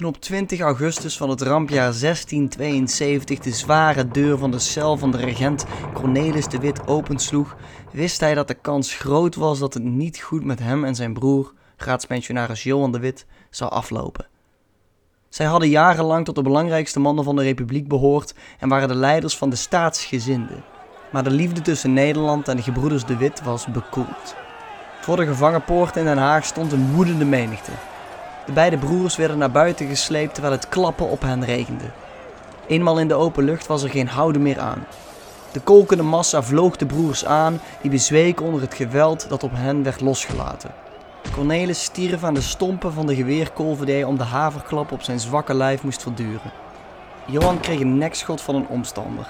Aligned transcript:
Toen 0.00 0.08
op 0.08 0.20
20 0.20 0.60
augustus 0.60 1.16
van 1.16 1.30
het 1.30 1.40
rampjaar 1.40 1.92
1672 2.00 3.38
de 3.38 3.50
zware 3.50 4.08
deur 4.08 4.38
van 4.38 4.50
de 4.50 4.58
cel 4.58 4.96
van 4.96 5.10
de 5.10 5.16
regent 5.16 5.64
Cornelis 5.94 6.48
de 6.48 6.58
Wit 6.58 6.86
opensloeg, 6.86 7.56
wist 7.92 8.20
hij 8.20 8.34
dat 8.34 8.48
de 8.48 8.54
kans 8.54 8.94
groot 8.94 9.34
was 9.34 9.58
dat 9.58 9.74
het 9.74 9.82
niet 9.82 10.18
goed 10.18 10.44
met 10.44 10.58
hem 10.58 10.84
en 10.84 10.94
zijn 10.94 11.12
broer, 11.12 11.52
raadspensionaris 11.76 12.62
Johan 12.62 12.92
de 12.92 12.98
Wit, 12.98 13.26
zou 13.50 13.70
aflopen. 13.70 14.26
Zij 15.28 15.46
hadden 15.46 15.68
jarenlang 15.68 16.24
tot 16.24 16.34
de 16.34 16.42
belangrijkste 16.42 17.00
mannen 17.00 17.24
van 17.24 17.36
de 17.36 17.42
republiek 17.42 17.88
behoord 17.88 18.34
en 18.58 18.68
waren 18.68 18.88
de 18.88 18.94
leiders 18.94 19.36
van 19.36 19.50
de 19.50 19.56
staatsgezinden. 19.56 20.64
Maar 21.12 21.24
de 21.24 21.30
liefde 21.30 21.60
tussen 21.60 21.92
Nederland 21.92 22.48
en 22.48 22.56
de 22.56 22.62
gebroeders 22.62 23.04
de 23.04 23.16
Wit 23.16 23.42
was 23.42 23.66
bekoeld. 23.66 24.34
Voor 25.00 25.16
de 25.16 25.26
gevangenpoort 25.26 25.96
in 25.96 26.04
Den 26.04 26.18
Haag 26.18 26.44
stond 26.44 26.72
een 26.72 26.92
woedende 26.92 27.24
menigte. 27.24 27.89
De 28.50 28.56
beide 28.56 28.78
broers 28.78 29.16
werden 29.16 29.38
naar 29.38 29.50
buiten 29.50 29.86
gesleept 29.86 30.32
terwijl 30.32 30.54
het 30.54 30.68
klappen 30.68 31.08
op 31.08 31.20
hen 31.20 31.44
regende. 31.44 31.84
Eenmaal 32.66 32.98
in 32.98 33.08
de 33.08 33.14
open 33.14 33.44
lucht 33.44 33.66
was 33.66 33.82
er 33.82 33.90
geen 33.90 34.08
houden 34.08 34.42
meer 34.42 34.60
aan. 34.60 34.86
De 35.52 35.60
kolkende 35.60 36.02
massa 36.02 36.42
vloog 36.42 36.76
de 36.76 36.86
broers 36.86 37.24
aan, 37.24 37.60
die 37.80 37.90
bezweken 37.90 38.44
onder 38.44 38.60
het 38.60 38.74
geweld 38.74 39.28
dat 39.28 39.42
op 39.42 39.50
hen 39.54 39.82
werd 39.82 40.00
losgelaten. 40.00 40.70
Cornelis 41.32 41.82
stierf 41.82 42.24
aan 42.24 42.34
de 42.34 42.40
stompen 42.40 42.92
van 42.92 43.06
de 43.06 43.14
geweerkolven 43.14 43.86
die 43.86 43.94
hij 43.94 44.04
om 44.04 44.18
de 44.18 44.24
haverklap 44.24 44.92
op 44.92 45.02
zijn 45.02 45.20
zwakke 45.20 45.54
lijf 45.54 45.82
moest 45.82 46.02
verduren. 46.02 46.52
Johan 47.26 47.60
kreeg 47.60 47.80
een 47.80 47.98
nekschot 47.98 48.40
van 48.40 48.54
een 48.54 48.68
omstander. 48.68 49.26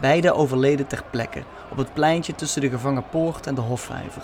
Beide 0.00 0.32
overleden 0.32 0.86
ter 0.86 1.02
plekke, 1.10 1.42
op 1.70 1.76
het 1.76 1.92
pleintje 1.92 2.34
tussen 2.34 2.60
de 2.60 2.70
gevangenpoort 2.70 3.46
en 3.46 3.54
de 3.54 3.60
hofvijver. 3.60 4.22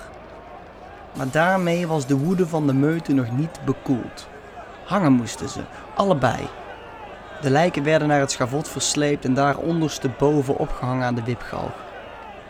Maar 1.12 1.30
daarmee 1.30 1.86
was 1.86 2.06
de 2.06 2.16
woede 2.16 2.46
van 2.46 2.66
de 2.66 2.74
meute 2.74 3.12
nog 3.12 3.30
niet 3.30 3.58
bekoeld. 3.64 4.28
Hangen 4.84 5.12
moesten 5.12 5.48
ze, 5.48 5.60
allebei. 5.94 6.48
De 7.40 7.50
lijken 7.50 7.82
werden 7.82 8.08
naar 8.08 8.20
het 8.20 8.30
schavot 8.30 8.68
versleept 8.68 9.24
en 9.24 9.34
daar 9.34 9.56
ondersteboven 9.56 10.56
opgehangen 10.56 11.06
aan 11.06 11.14
de 11.14 11.22
wipgalg. 11.24 11.72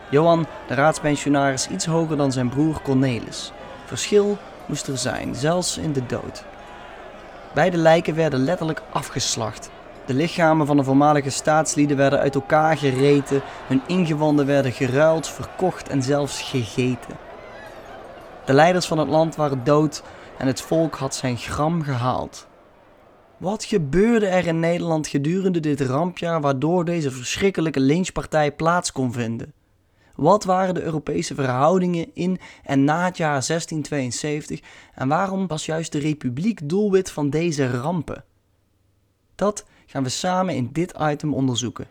Johan, 0.09 0.45
de 0.67 0.73
raadspensionaris, 0.73 1.67
iets 1.67 1.85
hoger 1.85 2.17
dan 2.17 2.31
zijn 2.31 2.49
broer 2.49 2.81
Cornelis. 2.81 3.51
Verschil 3.85 4.37
moest 4.65 4.87
er 4.87 4.97
zijn, 4.97 5.35
zelfs 5.35 5.77
in 5.77 5.93
de 5.93 6.05
dood. 6.05 6.43
Beide 7.53 7.77
lijken 7.77 8.15
werden 8.15 8.39
letterlijk 8.43 8.81
afgeslacht. 8.91 9.69
De 10.05 10.13
lichamen 10.13 10.65
van 10.65 10.77
de 10.77 10.83
voormalige 10.83 11.29
staatslieden 11.29 11.97
werden 11.97 12.19
uit 12.19 12.35
elkaar 12.35 12.77
gereten, 12.77 13.41
hun 13.67 13.81
ingewanden 13.87 14.45
werden 14.45 14.71
geruild, 14.71 15.27
verkocht 15.27 15.89
en 15.89 16.03
zelfs 16.03 16.41
gegeten. 16.41 17.28
De 18.49 18.55
leiders 18.55 18.87
van 18.87 18.97
het 18.97 19.07
land 19.07 19.35
waren 19.35 19.63
dood 19.63 20.03
en 20.37 20.47
het 20.47 20.61
volk 20.61 20.95
had 20.95 21.15
zijn 21.15 21.37
gram 21.37 21.81
gehaald. 21.81 22.47
Wat 23.37 23.63
gebeurde 23.63 24.25
er 24.27 24.47
in 24.47 24.59
Nederland 24.59 25.07
gedurende 25.07 25.59
dit 25.59 25.81
rampjaar 25.81 26.41
waardoor 26.41 26.85
deze 26.85 27.11
verschrikkelijke 27.11 27.79
lynchpartij 27.79 28.51
plaats 28.51 28.91
kon 28.91 29.13
vinden? 29.13 29.53
Wat 30.15 30.43
waren 30.43 30.73
de 30.73 30.81
Europese 30.81 31.35
verhoudingen 31.35 32.11
in 32.13 32.39
en 32.63 32.83
na 32.83 33.05
het 33.05 33.17
jaar 33.17 33.43
1672 33.47 34.59
en 34.95 35.07
waarom 35.07 35.47
was 35.47 35.65
juist 35.65 35.91
de 35.91 35.99
republiek 35.99 36.69
doelwit 36.69 37.11
van 37.11 37.29
deze 37.29 37.71
rampen? 37.79 38.23
Dat 39.35 39.65
gaan 39.85 40.03
we 40.03 40.09
samen 40.09 40.55
in 40.55 40.69
dit 40.71 40.93
item 40.99 41.33
onderzoeken. 41.33 41.87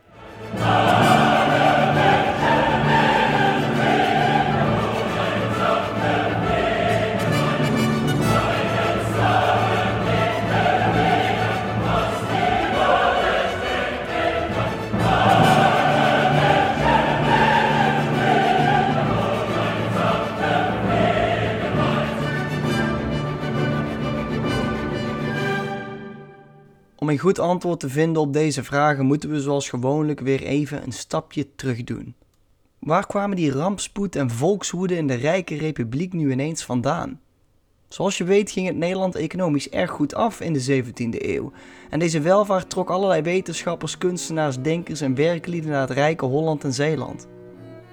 Om 27.09 27.15
een 27.15 27.21
goed 27.21 27.39
antwoord 27.39 27.81
te 27.81 27.89
vinden 27.89 28.23
op 28.23 28.33
deze 28.33 28.65
vragen 28.65 29.07
moeten 29.07 29.31
we 29.31 29.41
zoals 29.41 29.69
gewoonlijk 29.69 30.21
weer 30.21 30.43
even 30.43 30.83
een 30.83 30.93
stapje 30.93 31.55
terug 31.55 31.85
doen. 31.85 32.15
Waar 32.79 33.07
kwamen 33.07 33.37
die 33.37 33.51
rampspoed 33.51 34.17
en 34.17 34.31
volkswoede 34.31 34.97
in 34.97 35.07
de 35.07 35.15
rijke 35.15 35.57
republiek 35.57 36.13
nu 36.13 36.33
ineens 36.33 36.65
vandaan? 36.65 37.21
Zoals 37.89 38.19
je 38.19 38.25
weet 38.25 38.51
ging 38.51 38.67
het 38.67 38.77
Nederland 38.77 39.15
economisch 39.15 39.69
erg 39.69 39.91
goed 39.91 40.15
af 40.15 40.41
in 40.41 40.53
de 40.53 40.83
17e 40.83 41.09
eeuw. 41.11 41.53
En 41.91 41.99
deze 41.99 42.21
welvaart 42.21 42.71
trok 42.71 42.91
allerlei 42.91 43.23
wetenschappers, 43.23 43.99
kunstenaars, 43.99 44.61
denkers 44.61 45.01
en 45.01 45.15
werklieden 45.15 45.71
naar 45.71 45.81
het 45.81 45.91
rijke 45.91 46.25
Holland 46.25 46.65
en 46.65 46.73
Zeeland. 46.73 47.27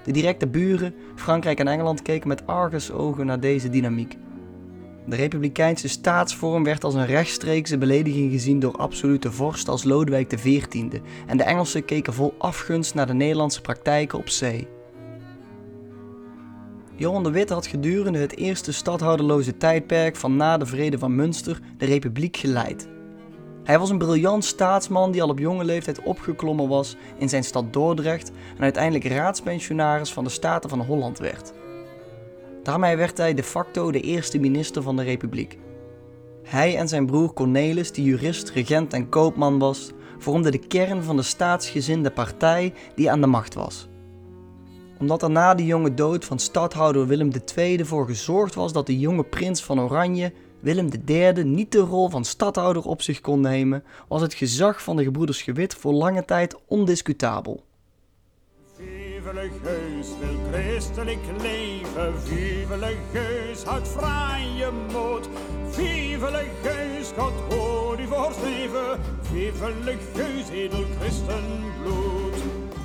De 0.04 0.12
directe 0.12 0.46
buren, 0.46 0.94
Frankrijk 1.14 1.58
en 1.58 1.68
Engeland, 1.68 2.02
keken 2.02 2.28
met 2.28 2.46
argusogen 2.46 3.26
naar 3.26 3.40
deze 3.40 3.68
dynamiek. 3.68 4.16
De 5.06 5.16
republikeinse 5.16 5.88
staatsvorm 5.88 6.64
werd 6.64 6.84
als 6.84 6.94
een 6.94 7.06
rechtstreekse 7.06 7.78
belediging 7.78 8.32
gezien 8.32 8.60
door 8.60 8.76
absolute 8.76 9.32
vorsten 9.32 9.72
als 9.72 9.84
Lodewijk 9.84 10.28
XIV 10.28 11.00
en 11.26 11.36
de 11.36 11.42
Engelsen 11.42 11.84
keken 11.84 12.14
vol 12.14 12.34
afgunst 12.38 12.94
naar 12.94 13.06
de 13.06 13.14
Nederlandse 13.14 13.60
praktijken 13.60 14.18
op 14.18 14.28
zee. 14.28 14.68
Johan 16.94 17.22
de 17.22 17.30
Witt 17.30 17.50
had 17.50 17.66
gedurende 17.66 18.18
het 18.18 18.36
eerste 18.36 18.72
stadhouderloze 18.72 19.56
tijdperk 19.56 20.16
van 20.16 20.36
na 20.36 20.56
de 20.56 20.66
Vrede 20.66 20.98
van 20.98 21.14
Münster 21.14 21.60
de 21.78 21.84
republiek 21.84 22.36
geleid. 22.36 22.88
Hij 23.64 23.78
was 23.78 23.90
een 23.90 23.98
briljant 23.98 24.44
staatsman 24.44 25.10
die 25.10 25.22
al 25.22 25.28
op 25.28 25.38
jonge 25.38 25.64
leeftijd 25.64 26.02
opgeklommen 26.02 26.68
was 26.68 26.96
in 27.18 27.28
zijn 27.28 27.44
stad 27.44 27.72
Dordrecht 27.72 28.30
en 28.56 28.62
uiteindelijk 28.62 29.04
raadspensionaris 29.04 30.12
van 30.12 30.24
de 30.24 30.30
Staten 30.30 30.70
van 30.70 30.80
Holland 30.80 31.18
werd. 31.18 31.52
Daarmee 32.66 32.96
werd 32.96 33.18
hij 33.18 33.34
de 33.34 33.42
facto 33.42 33.92
de 33.92 34.00
eerste 34.00 34.38
minister 34.38 34.82
van 34.82 34.96
de 34.96 35.02
republiek. 35.02 35.58
Hij 36.42 36.76
en 36.76 36.88
zijn 36.88 37.06
broer 37.06 37.32
Cornelis, 37.32 37.92
die 37.92 38.04
jurist, 38.04 38.50
regent 38.50 38.92
en 38.92 39.08
koopman 39.08 39.58
was, 39.58 39.90
vormden 40.18 40.52
de 40.52 40.58
kern 40.58 41.02
van 41.02 41.16
de 41.16 41.22
staatsgezinde 41.22 42.10
partij 42.10 42.74
die 42.94 43.10
aan 43.10 43.20
de 43.20 43.26
macht 43.26 43.54
was. 43.54 43.88
Omdat 44.98 45.22
er 45.22 45.30
na 45.30 45.54
de 45.54 45.64
jonge 45.64 45.94
dood 45.94 46.24
van 46.24 46.38
stadhouder 46.38 47.06
Willem 47.06 47.30
II 47.56 47.84
voor 47.84 48.06
gezorgd 48.06 48.54
was 48.54 48.72
dat 48.72 48.86
de 48.86 48.98
jonge 48.98 49.24
prins 49.24 49.62
van 49.62 49.80
Oranje, 49.80 50.32
Willem 50.60 50.88
III, 51.06 51.44
niet 51.44 51.72
de 51.72 51.78
rol 51.78 52.08
van 52.08 52.24
stadhouder 52.24 52.84
op 52.84 53.02
zich 53.02 53.20
kon 53.20 53.40
nemen, 53.40 53.84
was 54.08 54.22
het 54.22 54.34
gezag 54.34 54.82
van 54.82 54.96
de 54.96 55.04
gebroeders 55.04 55.42
Gewit 55.42 55.74
voor 55.74 55.92
lange 55.92 56.24
tijd 56.24 56.56
ondiscutabel. 56.66 57.65
Vive 59.26 59.40
le 59.40 59.50
Geus 59.62 60.08
wil 60.20 60.38
christelijk 60.52 61.18
leven, 61.42 62.14
vive 62.22 62.76
le 62.76 62.96
Geus 63.12 63.62
houdt 63.62 63.88
vrije 63.88 64.70
moed. 64.92 65.28
Vive 65.70 66.30
le 66.30 66.44
Geus, 66.62 67.12
God 67.16 67.32
hoor 67.48 68.00
u 68.00 68.06
voorstreven, 68.06 69.00
vive 69.20 69.72
le 69.84 69.96
Geus 70.14 70.48
edel 70.48 70.84
christenbloed. 71.00 72.34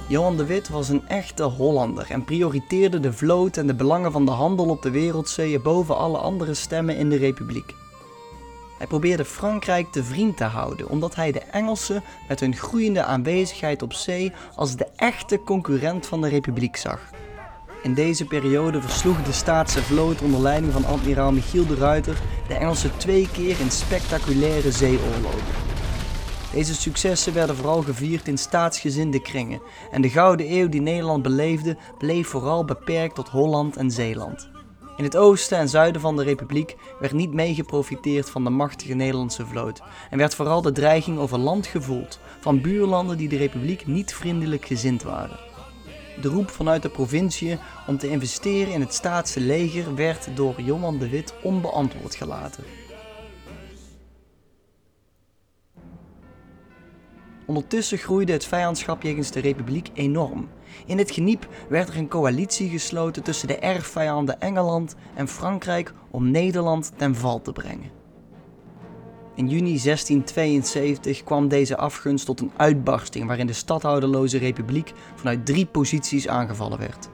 Johan 0.07 0.37
de 0.37 0.45
Wit 0.45 0.69
was 0.69 0.89
een 0.89 1.07
echte 1.07 1.43
Hollander 1.43 2.05
en 2.09 2.23
prioriteerde 2.23 2.99
de 2.99 3.13
vloot 3.13 3.57
en 3.57 3.67
de 3.67 3.75
belangen 3.75 4.11
van 4.11 4.25
de 4.25 4.31
handel 4.31 4.69
op 4.69 4.81
de 4.81 4.91
wereldzeeën 4.91 5.61
boven 5.61 5.97
alle 5.97 6.17
andere 6.17 6.53
stemmen 6.53 6.97
in 6.97 7.09
de 7.09 7.17
republiek. 7.17 7.75
Hij 8.81 8.89
probeerde 8.89 9.25
Frankrijk 9.25 9.91
te 9.91 10.03
vriend 10.03 10.37
te 10.37 10.43
houden, 10.43 10.89
omdat 10.89 11.15
hij 11.15 11.31
de 11.31 11.39
Engelsen 11.39 12.03
met 12.27 12.39
hun 12.39 12.55
groeiende 12.55 13.03
aanwezigheid 13.03 13.81
op 13.81 13.93
zee 13.93 14.31
als 14.55 14.75
de 14.75 14.87
echte 14.95 15.43
concurrent 15.43 16.05
van 16.05 16.21
de 16.21 16.27
republiek 16.27 16.75
zag. 16.75 16.99
In 17.83 17.93
deze 17.93 18.25
periode 18.25 18.81
versloeg 18.81 19.23
de 19.23 19.31
staatse 19.31 19.83
vloot 19.83 20.21
onder 20.21 20.41
leiding 20.41 20.73
van 20.73 20.85
admiraal 20.85 21.31
Michiel 21.31 21.65
de 21.65 21.75
Ruiter 21.75 22.17
de 22.47 22.53
Engelsen 22.53 22.97
twee 22.97 23.29
keer 23.31 23.59
in 23.59 23.71
spectaculaire 23.71 24.71
zeeoorlogen. 24.71 25.53
Deze 26.53 26.75
successen 26.75 27.33
werden 27.33 27.55
vooral 27.55 27.81
gevierd 27.81 28.27
in 28.27 28.37
staatsgezinde 28.37 29.21
kringen 29.21 29.61
en 29.91 30.01
de 30.01 30.09
gouden 30.09 30.51
eeuw 30.51 30.69
die 30.69 30.81
Nederland 30.81 31.23
beleefde 31.23 31.77
bleef 31.97 32.27
vooral 32.27 32.65
beperkt 32.65 33.15
tot 33.15 33.29
Holland 33.29 33.77
en 33.77 33.91
Zeeland. 33.91 34.50
In 35.01 35.07
het 35.07 35.17
oosten 35.17 35.57
en 35.57 35.69
zuiden 35.69 36.01
van 36.01 36.15
de 36.15 36.23
republiek 36.23 36.75
werd 36.99 37.13
niet 37.13 37.33
mee 37.33 37.53
geprofiteerd 37.53 38.29
van 38.29 38.43
de 38.43 38.49
machtige 38.49 38.93
Nederlandse 38.93 39.45
vloot 39.45 39.81
en 40.09 40.17
werd 40.17 40.35
vooral 40.35 40.61
de 40.61 40.71
dreiging 40.71 41.17
over 41.17 41.37
land 41.37 41.67
gevoeld 41.67 42.19
van 42.39 42.61
buurlanden 42.61 43.17
die 43.17 43.29
de 43.29 43.37
republiek 43.37 43.87
niet 43.87 44.13
vriendelijk 44.13 44.65
gezind 44.65 45.03
waren. 45.03 45.39
De 46.21 46.27
roep 46.27 46.49
vanuit 46.49 46.81
de 46.81 46.89
provincie 46.89 47.57
om 47.87 47.97
te 47.97 48.09
investeren 48.09 48.73
in 48.73 48.79
het 48.81 48.93
staatse 48.93 49.39
leger 49.39 49.95
werd 49.95 50.27
door 50.35 50.61
Johan 50.61 50.97
de 50.97 51.09
Wit 51.09 51.33
onbeantwoord 51.43 52.15
gelaten. 52.15 52.63
Ondertussen 57.45 57.97
groeide 57.97 58.31
het 58.31 58.45
vijandschap 58.45 59.01
jegens 59.01 59.31
de 59.31 59.39
republiek 59.39 59.89
enorm. 59.93 60.49
In 60.85 60.97
het 60.97 61.11
geniep 61.11 61.47
werd 61.69 61.89
er 61.89 61.97
een 61.97 62.07
coalitie 62.07 62.69
gesloten 62.69 63.23
tussen 63.23 63.47
de 63.47 63.57
erfvijanden 63.57 64.41
Engeland 64.41 64.95
en 65.15 65.27
Frankrijk 65.27 65.93
om 66.11 66.31
Nederland 66.31 66.91
ten 66.95 67.15
val 67.15 67.41
te 67.41 67.51
brengen. 67.51 67.99
In 69.35 69.47
juni 69.47 69.79
1672 69.79 71.23
kwam 71.23 71.47
deze 71.47 71.77
afgunst 71.77 72.25
tot 72.25 72.39
een 72.39 72.51
uitbarsting 72.57 73.27
waarin 73.27 73.47
de 73.47 73.53
stadhouderloze 73.53 74.37
republiek 74.37 74.91
vanuit 75.15 75.45
drie 75.45 75.65
posities 75.65 76.27
aangevallen 76.27 76.79
werd. 76.79 77.09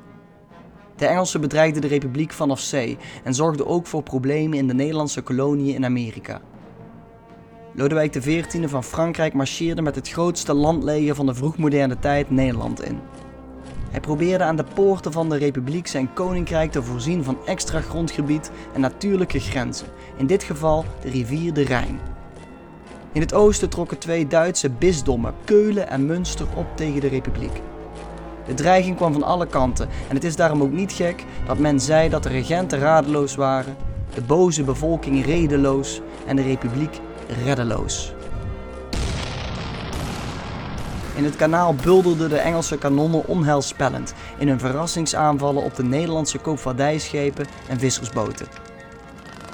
De 0.96 1.06
Engelsen 1.06 1.42
bedreigden 1.42 1.82
de 1.82 1.88
republiek 1.88 2.32
vanaf 2.32 2.60
zee 2.60 2.98
en 3.24 3.34
zorgden 3.34 3.68
ook 3.68 3.88
voor 3.88 4.04
problemen 4.04 4.58
in 4.58 4.68
de 4.68 4.74
Nederlandse 4.74 5.22
koloniën 5.22 5.76
in 5.76 5.86
Amerika. 5.86 6.42
Lodewijk 7.74 8.12
XIV 8.12 8.70
van 8.70 8.84
Frankrijk 8.84 9.34
marcheerde 9.34 9.82
met 9.82 9.96
het 9.96 10.10
grootste 10.10 10.54
landleger 10.54 11.16
van 11.16 11.26
de 11.26 11.34
vroegmoderne 11.34 12.00
tijd 12.00 12.30
Nederland 12.30 12.84
in. 12.84 13.00
Hij 13.92 14.00
probeerde 14.00 14.44
aan 14.44 14.56
de 14.56 14.66
poorten 14.74 15.12
van 15.12 15.30
de 15.30 15.38
republiek 15.38 15.88
zijn 15.88 16.14
koninkrijk 16.14 16.72
te 16.72 16.84
voorzien 16.84 17.24
van 17.24 17.38
extra 17.46 17.82
grondgebied 17.82 18.52
en 18.74 18.82
natuurlijke 18.82 19.40
grenzen, 19.40 19.88
in 20.18 20.28
dit 20.28 20.44
geval 20.44 20.86
de 21.02 21.10
rivier 21.10 21.54
de 21.54 21.64
Rijn. 21.64 22.00
In 23.12 23.22
het 23.22 23.34
oosten 23.34 23.70
trokken 23.70 23.98
twee 23.98 24.28
Duitse 24.28 24.70
bisdommen, 24.70 25.34
Keulen 25.44 25.90
en 25.90 26.06
Münster, 26.06 26.48
op 26.56 26.66
tegen 26.76 27.02
de 27.02 27.08
republiek. 27.08 27.62
De 28.46 28.54
dreiging 28.54 28.96
kwam 28.96 29.14
van 29.14 29.24
alle 29.24 29.48
kanten 29.48 29.90
en 30.08 30.16
het 30.16 30.24
is 30.24 30.36
daarom 30.36 30.62
ook 30.62 30.72
niet 30.72 30.92
gek 30.92 31.26
dat 31.46 31.58
men 31.58 31.80
zei 31.80 32.10
dat 32.10 32.24
de 32.24 32.30
regenten 32.30 32.80
radeloos 32.80 33.36
waren, 33.36 33.76
de 34.14 34.22
boze 34.22 34.64
bevolking 34.64 35.26
redeloos 35.26 36.02
en 36.26 36.36
de 36.36 36.42
republiek 36.42 37.00
reddeloos. 37.44 38.14
In 41.18 41.24
het 41.24 41.36
kanaal 41.36 41.76
bulderden 41.76 42.30
de 42.30 42.38
Engelse 42.38 42.78
kanonnen 42.78 43.28
onheilspellend 43.28 44.14
in 44.38 44.48
hun 44.48 44.60
verrassingsaanvallen 44.60 45.64
op 45.64 45.76
de 45.76 45.84
Nederlandse 45.84 46.38
koopvaardijschepen 46.38 47.46
en 47.68 47.80
vissersboten. 47.80 48.48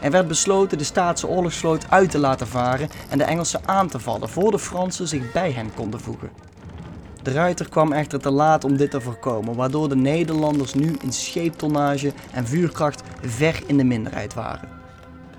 Er 0.02 0.12
werd 0.12 0.28
besloten 0.28 0.78
de 0.78 0.84
staatse 0.84 1.28
oorlogsvloot 1.28 1.86
uit 1.90 2.12
te 2.12 2.18
laten 2.18 2.48
varen 2.48 2.90
en 3.10 3.18
de 3.18 3.24
Engelsen 3.24 3.62
aan 3.66 3.88
te 3.88 4.00
vallen 4.00 4.30
voor 4.30 4.52
de 4.52 4.60
Fransen 4.60 5.08
zich 5.08 5.32
bij 5.32 5.52
hen 5.52 5.74
konden 5.74 6.00
voegen. 6.00 6.30
De 7.22 7.32
ruiter 7.32 7.70
kwam 7.70 7.92
echter 7.92 8.20
te 8.20 8.32
laat 8.32 8.64
om 8.64 8.78
dit 8.78 8.92
te 8.92 9.02
voorkomen, 9.02 9.56
waardoor 9.56 9.90
de 9.90 9.96
Nederlanders 9.96 10.74
nu 10.74 10.96
in 11.02 11.14
scheeptonnage 11.14 12.14
en 12.32 12.48
vuurkracht 12.48 13.04
ver 13.22 13.62
in 13.66 13.78
de 13.78 13.84
minderheid 13.84 14.34
waren. 14.34 14.70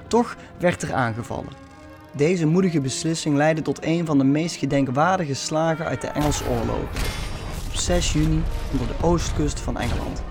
Toch 0.08 0.36
werd 0.58 0.82
er 0.82 0.92
aangevallen. 0.92 1.63
Deze 2.16 2.46
moedige 2.46 2.80
beslissing 2.80 3.36
leidde 3.36 3.62
tot 3.62 3.84
een 3.84 4.06
van 4.06 4.18
de 4.18 4.24
meest 4.24 4.56
gedenkwaardige 4.56 5.34
slagen 5.34 5.84
uit 5.84 6.00
de 6.00 6.06
Engelse 6.06 6.44
oorlogen. 6.48 6.88
Op 7.66 7.74
6 7.74 8.12
juni 8.12 8.42
onder 8.72 8.86
de 8.86 8.94
oostkust 9.02 9.60
van 9.60 9.78
Engeland. 9.78 10.22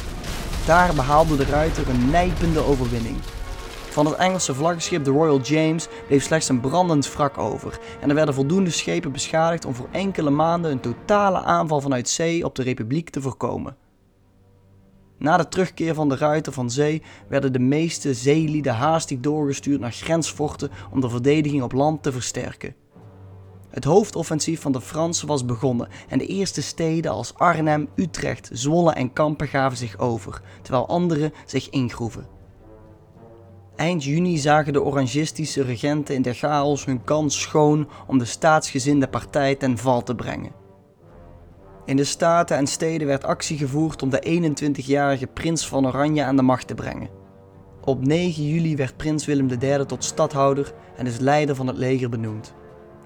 Daar 0.65 0.93
behaalde 0.95 1.37
de 1.37 1.45
ruiter 1.45 1.89
een 1.89 2.09
nijpende 2.09 2.59
overwinning. 2.59 3.15
Van 3.89 4.05
het 4.05 4.15
Engelse 4.15 4.53
vlaggenschip 4.53 5.03
de 5.03 5.11
Royal 5.11 5.41
James 5.41 5.87
bleef 6.07 6.23
slechts 6.23 6.49
een 6.49 6.59
brandend 6.59 7.13
wrak 7.13 7.37
over 7.37 7.79
en 8.01 8.09
er 8.09 8.15
werden 8.15 8.33
voldoende 8.33 8.69
schepen 8.69 9.11
beschadigd 9.11 9.65
om 9.65 9.75
voor 9.75 9.87
enkele 9.91 10.29
maanden 10.29 10.71
een 10.71 10.79
totale 10.79 11.41
aanval 11.41 11.81
vanuit 11.81 12.09
zee 12.09 12.45
op 12.45 12.55
de 12.55 12.63
Republiek 12.63 13.09
te 13.09 13.21
voorkomen. 13.21 13.75
Na 15.23 15.37
de 15.37 15.47
terugkeer 15.47 15.93
van 15.93 16.09
de 16.09 16.15
ruiter 16.15 16.53
van 16.53 16.69
zee 16.69 17.01
werden 17.27 17.53
de 17.53 17.59
meeste 17.59 18.13
zeelieden 18.13 18.73
haastig 18.73 19.19
doorgestuurd 19.19 19.79
naar 19.79 19.91
grensforten 19.91 20.69
om 20.91 21.01
de 21.01 21.09
verdediging 21.09 21.63
op 21.63 21.71
land 21.71 22.03
te 22.03 22.11
versterken. 22.11 22.75
Het 23.69 23.83
hoofdoffensief 23.83 24.61
van 24.61 24.71
de 24.71 24.81
Fransen 24.81 25.27
was 25.27 25.45
begonnen 25.45 25.87
en 26.09 26.17
de 26.17 26.25
eerste 26.25 26.61
steden 26.61 27.11
als 27.11 27.33
Arnhem, 27.35 27.89
Utrecht, 27.95 28.49
Zwolle 28.53 28.93
en 28.93 29.13
Kampen 29.13 29.47
gaven 29.47 29.77
zich 29.77 29.97
over, 29.97 30.41
terwijl 30.61 30.87
andere 30.87 31.31
zich 31.45 31.69
ingroeven. 31.69 32.27
Eind 33.75 34.03
juni 34.03 34.37
zagen 34.37 34.73
de 34.73 34.83
orangistische 34.83 35.61
regenten 35.61 36.15
in 36.15 36.21
de 36.21 36.33
chaos 36.33 36.85
hun 36.85 37.03
kans 37.03 37.41
schoon 37.41 37.89
om 38.07 38.17
de 38.17 38.25
staatsgezinde 38.25 39.07
partij 39.07 39.55
ten 39.55 39.77
val 39.77 40.03
te 40.03 40.15
brengen. 40.15 40.62
In 41.85 41.95
de 41.95 42.03
staten 42.03 42.57
en 42.57 42.67
steden 42.67 43.07
werd 43.07 43.23
actie 43.23 43.57
gevoerd 43.57 44.01
om 44.01 44.09
de 44.09 44.51
21-jarige 44.51 45.27
prins 45.27 45.67
van 45.67 45.87
Oranje 45.87 46.23
aan 46.23 46.35
de 46.35 46.41
macht 46.41 46.67
te 46.67 46.75
brengen. 46.75 47.09
Op 47.81 48.05
9 48.05 48.43
juli 48.43 48.75
werd 48.75 48.97
prins 48.97 49.25
Willem 49.25 49.49
III 49.59 49.85
tot 49.85 50.03
stadhouder 50.03 50.73
en 50.97 51.05
is 51.05 51.19
leider 51.19 51.55
van 51.55 51.67
het 51.67 51.77
leger 51.77 52.09
benoemd. 52.09 52.53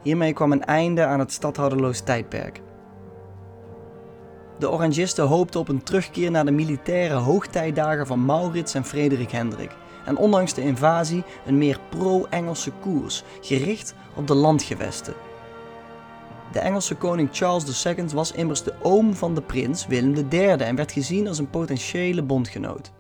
Hiermee 0.02 0.34
kwam 0.34 0.52
een 0.52 0.66
einde 0.66 1.06
aan 1.06 1.20
het 1.20 1.32
stadhouderloos 1.32 2.00
tijdperk. 2.00 2.62
De 4.60 4.72
Orangisten 4.72 5.26
hoopten 5.26 5.60
op 5.60 5.68
een 5.68 5.84
terugkeer 5.84 6.32
naar 6.32 6.46
de 6.46 6.52
militaire 6.52 7.16
hoogtijdagen 7.16 8.08
van 8.08 8.26
Maurits 8.26 8.74
en 8.74 8.86
Frederik 8.86 9.32
Hendrik 9.32 9.72
en 10.06 10.18
ondanks 10.18 10.54
de 10.54 10.62
invasie 10.62 11.24
een 11.46 11.58
meer 11.58 11.80
pro-Engelse 11.90 12.72
koers, 12.82 13.24
gericht 13.42 13.94
op 14.16 14.28
de 14.28 14.34
landgewesten. 14.34 15.14
De 16.52 16.60
Engelse 16.60 16.96
koning 16.96 17.30
Charles 17.32 17.86
II 17.86 18.06
was 18.14 18.32
immers 18.32 18.64
de 18.64 18.74
oom 18.82 19.14
van 19.14 19.36
de 19.36 19.42
prins 19.42 19.88
Willem 19.88 20.28
III 20.30 20.48
en 20.48 20.76
werd 20.76 20.92
gezien 20.92 21.28
als 21.28 21.38
een 21.38 21.50
potentiële 21.50 22.24
bondgenoot. 22.24 22.92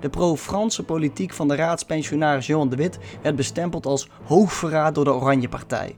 De 0.00 0.08
pro-Franse 0.08 0.84
politiek 0.84 1.32
van 1.32 1.48
de 1.48 1.54
raadspensionaris 1.54 2.46
Johan 2.46 2.68
de 2.68 2.76
Witt 2.76 2.98
werd 3.22 3.36
bestempeld 3.36 3.86
als 3.86 4.08
hoogverraad 4.24 4.94
door 4.94 5.04
de 5.04 5.12
Oranje 5.12 5.48
Partij. 5.48 5.96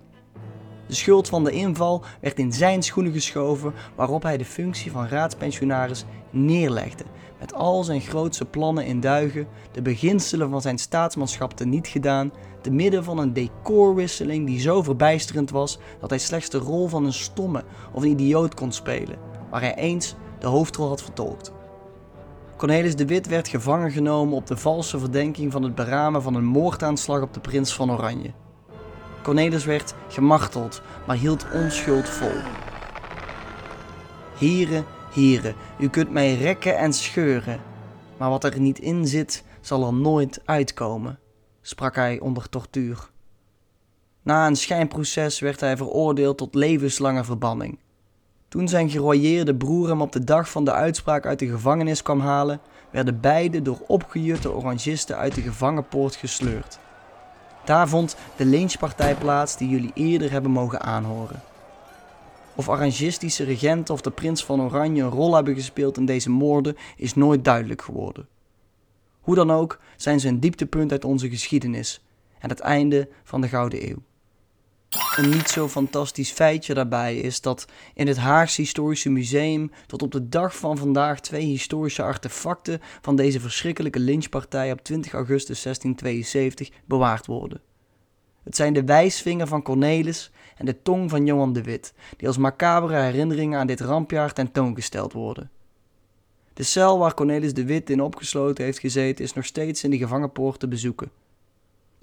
De 0.86 0.94
schuld 0.94 1.28
van 1.28 1.44
de 1.44 1.50
inval 1.50 2.02
werd 2.20 2.38
in 2.38 2.52
zijn 2.52 2.82
schoenen 2.82 3.12
geschoven, 3.12 3.72
waarop 3.94 4.22
hij 4.22 4.36
de 4.36 4.44
functie 4.44 4.90
van 4.90 5.08
raadspensionaris 5.08 6.04
neerlegde, 6.30 7.04
met 7.40 7.54
al 7.54 7.84
zijn 7.84 8.00
grootse 8.00 8.44
plannen 8.44 8.86
in 8.86 9.00
duigen, 9.00 9.46
de 9.72 9.82
beginselen 9.82 10.50
van 10.50 10.60
zijn 10.60 10.78
staatsmanschap 10.78 11.52
teniet 11.52 11.88
gedaan, 11.88 12.32
te 12.60 12.70
midden 12.70 13.04
van 13.04 13.18
een 13.18 13.32
decorwisseling 13.32 14.46
die 14.46 14.60
zo 14.60 14.82
verbijsterend 14.82 15.50
was 15.50 15.78
dat 16.00 16.10
hij 16.10 16.18
slechts 16.18 16.50
de 16.50 16.58
rol 16.58 16.88
van 16.88 17.04
een 17.04 17.12
stomme 17.12 17.64
of 17.92 18.02
een 18.02 18.10
idioot 18.10 18.54
kon 18.54 18.72
spelen, 18.72 19.18
waar 19.50 19.60
hij 19.60 19.74
eens 19.74 20.14
de 20.38 20.46
hoofdrol 20.46 20.88
had 20.88 21.02
vertolkt. 21.02 21.52
Cornelis 22.56 22.96
de 22.96 23.06
Wit 23.06 23.26
werd 23.26 23.48
gevangen 23.48 23.90
genomen 23.90 24.34
op 24.34 24.46
de 24.46 24.56
valse 24.56 24.98
verdenking 24.98 25.52
van 25.52 25.62
het 25.62 25.74
beramen 25.74 26.22
van 26.22 26.34
een 26.34 26.44
moordaanslag 26.44 27.22
op 27.22 27.34
de 27.34 27.40
prins 27.40 27.74
van 27.74 27.92
Oranje. 27.92 28.30
Cornelis 29.22 29.64
werd 29.64 29.94
gemarteld, 30.08 30.82
maar 31.06 31.16
hield 31.16 31.46
onschuld 31.52 32.08
vol. 32.08 32.40
Heren, 34.38 34.84
heren, 35.12 35.54
u 35.78 35.88
kunt 35.88 36.10
mij 36.10 36.34
rekken 36.34 36.78
en 36.78 36.92
scheuren, 36.92 37.60
maar 38.16 38.30
wat 38.30 38.44
er 38.44 38.60
niet 38.60 38.78
in 38.78 39.06
zit, 39.06 39.44
zal 39.60 39.86
er 39.86 39.94
nooit 39.94 40.40
uitkomen, 40.44 41.18
sprak 41.62 41.94
hij 41.94 42.20
onder 42.20 42.48
tortuur. 42.48 43.10
Na 44.22 44.46
een 44.46 44.56
schijnproces 44.56 45.38
werd 45.38 45.60
hij 45.60 45.76
veroordeeld 45.76 46.38
tot 46.38 46.54
levenslange 46.54 47.24
verbanning. 47.24 47.78
Toen 48.48 48.68
zijn 48.68 48.90
geroyeerde 48.90 49.54
broer 49.54 49.88
hem 49.88 50.00
op 50.00 50.12
de 50.12 50.24
dag 50.24 50.50
van 50.50 50.64
de 50.64 50.72
uitspraak 50.72 51.26
uit 51.26 51.38
de 51.38 51.48
gevangenis 51.48 52.02
kwam 52.02 52.20
halen, 52.20 52.60
werden 52.90 53.20
beide 53.20 53.62
door 53.62 53.78
opgejutte 53.86 54.52
orangisten 54.52 55.16
uit 55.16 55.34
de 55.34 55.40
gevangenpoort 55.40 56.14
gesleurd. 56.14 56.78
Daar 57.64 57.88
vond 57.88 58.16
de 58.36 58.44
lynchpartij 58.44 59.14
plaats 59.14 59.56
die 59.56 59.68
jullie 59.68 59.90
eerder 59.94 60.30
hebben 60.30 60.50
mogen 60.50 60.80
aanhoren. 60.80 61.42
Of 62.54 62.68
arrangistische 62.68 63.44
regenten 63.44 63.94
of 63.94 64.00
de 64.00 64.10
prins 64.10 64.44
van 64.44 64.60
Oranje 64.60 65.02
een 65.02 65.10
rol 65.10 65.34
hebben 65.34 65.54
gespeeld 65.54 65.96
in 65.96 66.06
deze 66.06 66.30
moorden 66.30 66.76
is 66.96 67.14
nooit 67.14 67.44
duidelijk 67.44 67.82
geworden. 67.82 68.28
Hoe 69.20 69.34
dan 69.34 69.50
ook 69.50 69.80
zijn 69.96 70.20
ze 70.20 70.28
een 70.28 70.40
dieptepunt 70.40 70.92
uit 70.92 71.04
onze 71.04 71.28
geschiedenis 71.28 72.04
en 72.38 72.48
het 72.48 72.60
einde 72.60 73.08
van 73.24 73.40
de 73.40 73.48
Gouden 73.48 73.88
Eeuw. 73.88 74.02
Een 75.16 75.30
niet 75.30 75.48
zo 75.48 75.68
fantastisch 75.68 76.30
feitje 76.30 76.74
daarbij 76.74 77.16
is 77.18 77.40
dat 77.40 77.66
in 77.94 78.06
het 78.06 78.16
Haagse 78.16 78.60
Historische 78.60 79.10
Museum 79.10 79.70
tot 79.86 80.02
op 80.02 80.12
de 80.12 80.28
dag 80.28 80.56
van 80.56 80.78
vandaag 80.78 81.20
twee 81.20 81.44
historische 81.44 82.02
artefacten 82.02 82.80
van 83.00 83.16
deze 83.16 83.40
verschrikkelijke 83.40 83.98
lynchpartij 83.98 84.72
op 84.72 84.82
20 84.82 85.12
augustus 85.12 85.62
1672 85.62 86.70
bewaard 86.84 87.26
worden. 87.26 87.60
Het 88.42 88.56
zijn 88.56 88.72
de 88.72 88.84
wijsvinger 88.84 89.46
van 89.46 89.62
Cornelis 89.62 90.30
en 90.60 90.66
de 90.66 90.82
tong 90.82 91.10
van 91.10 91.26
Johan 91.26 91.52
de 91.52 91.62
Wit, 91.62 91.94
die 92.16 92.26
als 92.26 92.36
macabere 92.36 92.94
herinneringen 92.94 93.58
aan 93.58 93.66
dit 93.66 93.80
rampjaar 93.80 94.32
tentoongesteld 94.32 95.12
worden. 95.12 95.50
De 96.52 96.62
cel 96.62 96.98
waar 96.98 97.14
Cornelis 97.14 97.54
de 97.54 97.64
Wit 97.64 97.90
in 97.90 98.02
opgesloten 98.02 98.64
heeft 98.64 98.78
gezeten 98.78 99.24
is 99.24 99.32
nog 99.32 99.44
steeds 99.44 99.84
in 99.84 99.90
de 99.90 99.98
gevangenpoort 99.98 100.60
te 100.60 100.68
bezoeken. 100.68 101.10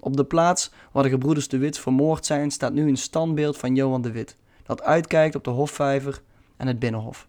Op 0.00 0.16
de 0.16 0.24
plaats 0.24 0.70
waar 0.92 1.02
de 1.02 1.08
gebroeders 1.08 1.48
de 1.48 1.58
Wit 1.58 1.78
vermoord 1.78 2.26
zijn 2.26 2.50
staat 2.50 2.72
nu 2.72 2.88
een 2.88 2.96
standbeeld 2.96 3.56
van 3.56 3.74
Johan 3.74 4.02
de 4.02 4.10
Wit, 4.10 4.36
dat 4.62 4.82
uitkijkt 4.82 5.34
op 5.34 5.44
de 5.44 5.50
Hofvijver 5.50 6.22
en 6.56 6.66
het 6.66 6.78
Binnenhof. 6.78 7.28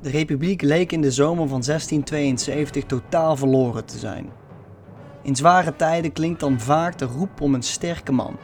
De 0.00 0.10
republiek 0.10 0.62
leek 0.62 0.92
in 0.92 1.00
de 1.00 1.10
zomer 1.10 1.48
van 1.48 1.62
1672 1.62 2.84
totaal 2.84 3.36
verloren 3.36 3.84
te 3.84 3.98
zijn. 3.98 4.30
In 5.22 5.36
zware 5.36 5.76
tijden 5.76 6.12
klinkt 6.12 6.40
dan 6.40 6.60
vaak 6.60 6.98
de 6.98 7.04
roep 7.04 7.40
om 7.40 7.54
een 7.54 7.62
sterke 7.62 8.12
man. 8.12 8.36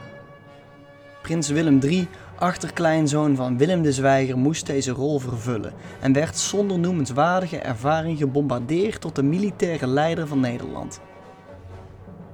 Prins 1.23 1.49
Willem 1.49 1.79
III, 1.81 2.07
achterkleinzoon 2.35 3.35
van 3.35 3.57
Willem 3.57 3.81
de 3.81 3.91
Zwijger, 3.91 4.37
moest 4.37 4.65
deze 4.65 4.91
rol 4.91 5.19
vervullen 5.19 5.73
en 6.01 6.13
werd 6.13 6.37
zonder 6.37 6.79
noemenswaardige 6.79 7.57
ervaring 7.57 8.17
gebombardeerd 8.17 9.01
tot 9.01 9.15
de 9.15 9.23
militaire 9.23 9.87
leider 9.87 10.27
van 10.27 10.39
Nederland. 10.39 10.99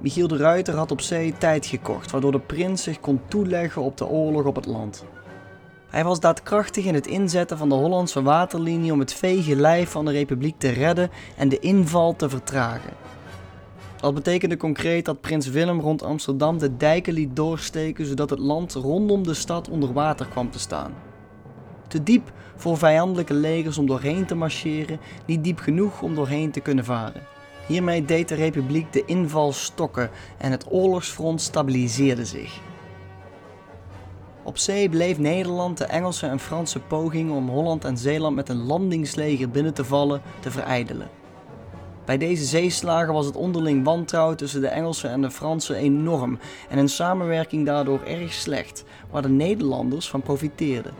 Michiel 0.00 0.28
de 0.28 0.36
Ruiter 0.36 0.74
had 0.74 0.90
op 0.90 1.00
zee 1.00 1.34
tijd 1.38 1.66
gekocht, 1.66 2.10
waardoor 2.10 2.32
de 2.32 2.40
prins 2.40 2.82
zich 2.82 3.00
kon 3.00 3.20
toeleggen 3.28 3.82
op 3.82 3.96
de 3.96 4.06
oorlog 4.06 4.44
op 4.44 4.56
het 4.56 4.66
land. 4.66 5.04
Hij 5.90 6.04
was 6.04 6.20
daadkrachtig 6.20 6.84
in 6.84 6.94
het 6.94 7.06
inzetten 7.06 7.58
van 7.58 7.68
de 7.68 7.74
Hollandse 7.74 8.22
waterlinie 8.22 8.92
om 8.92 8.98
het 8.98 9.14
vege 9.14 9.56
lijf 9.56 9.90
van 9.90 10.04
de 10.04 10.12
republiek 10.12 10.58
te 10.58 10.68
redden 10.68 11.10
en 11.36 11.48
de 11.48 11.58
inval 11.58 12.16
te 12.16 12.28
vertragen. 12.28 12.92
Dat 14.00 14.14
betekende 14.14 14.56
concreet 14.56 15.04
dat 15.04 15.20
prins 15.20 15.46
Willem 15.46 15.80
rond 15.80 16.02
Amsterdam 16.02 16.58
de 16.58 16.76
dijken 16.76 17.12
liet 17.12 17.36
doorsteken 17.36 18.06
zodat 18.06 18.30
het 18.30 18.38
land 18.38 18.74
rondom 18.74 19.22
de 19.22 19.34
stad 19.34 19.68
onder 19.68 19.92
water 19.92 20.26
kwam 20.26 20.50
te 20.50 20.58
staan. 20.58 20.94
Te 21.88 22.02
diep 22.02 22.32
voor 22.56 22.78
vijandelijke 22.78 23.34
legers 23.34 23.78
om 23.78 23.86
doorheen 23.86 24.26
te 24.26 24.34
marcheren, 24.34 25.00
niet 25.26 25.44
diep 25.44 25.58
genoeg 25.58 26.02
om 26.02 26.14
doorheen 26.14 26.50
te 26.50 26.60
kunnen 26.60 26.84
varen. 26.84 27.22
Hiermee 27.66 28.04
deed 28.04 28.28
de 28.28 28.34
republiek 28.34 28.92
de 28.92 29.04
inval 29.04 29.52
stokken 29.52 30.10
en 30.38 30.50
het 30.50 30.66
oorlogsfront 30.68 31.40
stabiliseerde 31.40 32.24
zich. 32.24 32.60
Op 34.42 34.58
zee 34.58 34.88
bleef 34.88 35.18
Nederland 35.18 35.78
de 35.78 35.84
Engelse 35.84 36.26
en 36.26 36.38
Franse 36.38 36.78
pogingen 36.78 37.34
om 37.34 37.48
Holland 37.48 37.84
en 37.84 37.96
Zeeland 37.96 38.36
met 38.36 38.48
een 38.48 38.66
landingsleger 38.66 39.50
binnen 39.50 39.74
te 39.74 39.84
vallen 39.84 40.22
te 40.40 40.50
verijdelen. 40.50 41.19
Bij 42.04 42.18
deze 42.18 42.44
zeeslagen 42.44 43.12
was 43.12 43.26
het 43.26 43.36
onderling 43.36 43.84
wantrouwen 43.84 44.36
tussen 44.36 44.60
de 44.60 44.68
Engelsen 44.68 45.10
en 45.10 45.20
de 45.20 45.30
Fransen 45.30 45.76
enorm 45.76 46.38
en 46.68 46.76
hun 46.76 46.88
samenwerking 46.88 47.66
daardoor 47.66 48.00
erg 48.06 48.32
slecht, 48.32 48.84
waar 49.10 49.22
de 49.22 49.28
Nederlanders 49.28 50.08
van 50.08 50.22
profiteerden. 50.22 50.92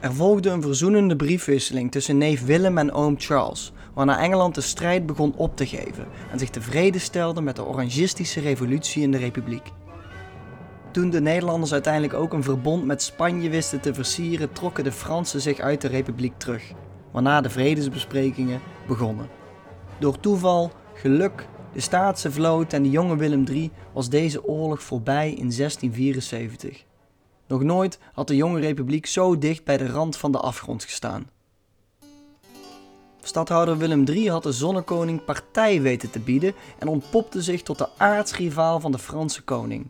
Er 0.00 0.14
volgde 0.14 0.50
een 0.50 0.62
verzoenende 0.62 1.16
briefwisseling 1.16 1.90
tussen 1.90 2.18
neef 2.18 2.44
Willem 2.44 2.78
en 2.78 2.92
oom 2.92 3.14
Charles, 3.18 3.72
waarna 3.94 4.18
Engeland 4.18 4.54
de 4.54 4.60
strijd 4.60 5.06
begon 5.06 5.34
op 5.36 5.56
te 5.56 5.66
geven 5.66 6.06
en 6.32 6.38
zich 6.38 6.50
tevreden 6.50 7.00
stelde 7.00 7.40
met 7.40 7.56
de 7.56 7.64
Orangistische 7.64 8.40
revolutie 8.40 9.02
in 9.02 9.10
de 9.10 9.18
Republiek. 9.18 9.72
Toen 10.90 11.10
de 11.10 11.20
Nederlanders 11.20 11.72
uiteindelijk 11.72 12.14
ook 12.14 12.32
een 12.32 12.42
verbond 12.42 12.84
met 12.84 13.02
Spanje 13.02 13.50
wisten 13.50 13.80
te 13.80 13.94
versieren, 13.94 14.52
trokken 14.52 14.84
de 14.84 14.92
Fransen 14.92 15.40
zich 15.40 15.58
uit 15.58 15.80
de 15.80 15.88
Republiek 15.88 16.32
terug, 16.36 16.72
waarna 17.12 17.40
de 17.40 17.50
vredesbesprekingen 17.50 18.60
begonnen. 18.86 19.43
Door 19.98 20.20
toeval, 20.20 20.72
geluk, 20.94 21.46
de 21.72 21.80
staatse 21.80 22.32
vloot 22.32 22.72
en 22.72 22.82
de 22.82 22.90
jonge 22.90 23.16
Willem 23.16 23.44
III 23.48 23.70
was 23.92 24.08
deze 24.08 24.44
oorlog 24.44 24.82
voorbij 24.82 25.28
in 25.28 25.50
1674. 25.56 26.84
Nog 27.46 27.62
nooit 27.62 27.98
had 28.12 28.28
de 28.28 28.36
jonge 28.36 28.60
republiek 28.60 29.06
zo 29.06 29.38
dicht 29.38 29.64
bij 29.64 29.76
de 29.76 29.86
rand 29.86 30.16
van 30.16 30.32
de 30.32 30.38
afgrond 30.38 30.84
gestaan. 30.84 31.30
Stadhouder 33.22 33.78
Willem 33.78 34.04
III 34.08 34.30
had 34.30 34.42
de 34.42 34.52
zonnekoning 34.52 35.24
partij 35.24 35.80
weten 35.80 36.10
te 36.10 36.20
bieden 36.20 36.54
en 36.78 36.88
ontpopte 36.88 37.42
zich 37.42 37.62
tot 37.62 37.78
de 37.78 37.88
aartsrivaal 37.96 38.80
van 38.80 38.92
de 38.92 38.98
Franse 38.98 39.42
koning. 39.42 39.88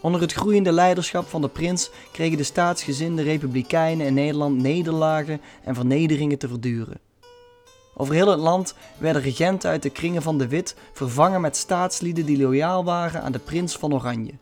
Onder 0.00 0.20
het 0.20 0.32
groeiende 0.32 0.72
leiderschap 0.72 1.26
van 1.26 1.40
de 1.40 1.48
prins 1.48 1.90
kregen 2.12 2.36
de 2.36 2.42
staatsgezinde 2.42 3.22
republikeinen 3.22 4.06
in 4.06 4.14
Nederland 4.14 4.62
nederlagen 4.62 5.40
en 5.64 5.74
vernederingen 5.74 6.38
te 6.38 6.48
verduren. 6.48 7.00
Over 7.94 8.14
heel 8.14 8.28
het 8.28 8.38
land 8.38 8.74
werden 8.98 9.22
regenten 9.22 9.70
uit 9.70 9.82
de 9.82 9.90
kringen 9.90 10.22
van 10.22 10.38
de 10.38 10.48
Wit 10.48 10.76
vervangen 10.92 11.40
met 11.40 11.56
staatslieden 11.56 12.26
die 12.26 12.42
loyaal 12.42 12.84
waren 12.84 13.22
aan 13.22 13.32
de 13.32 13.38
prins 13.38 13.76
van 13.76 13.94
Oranje. 13.94 14.32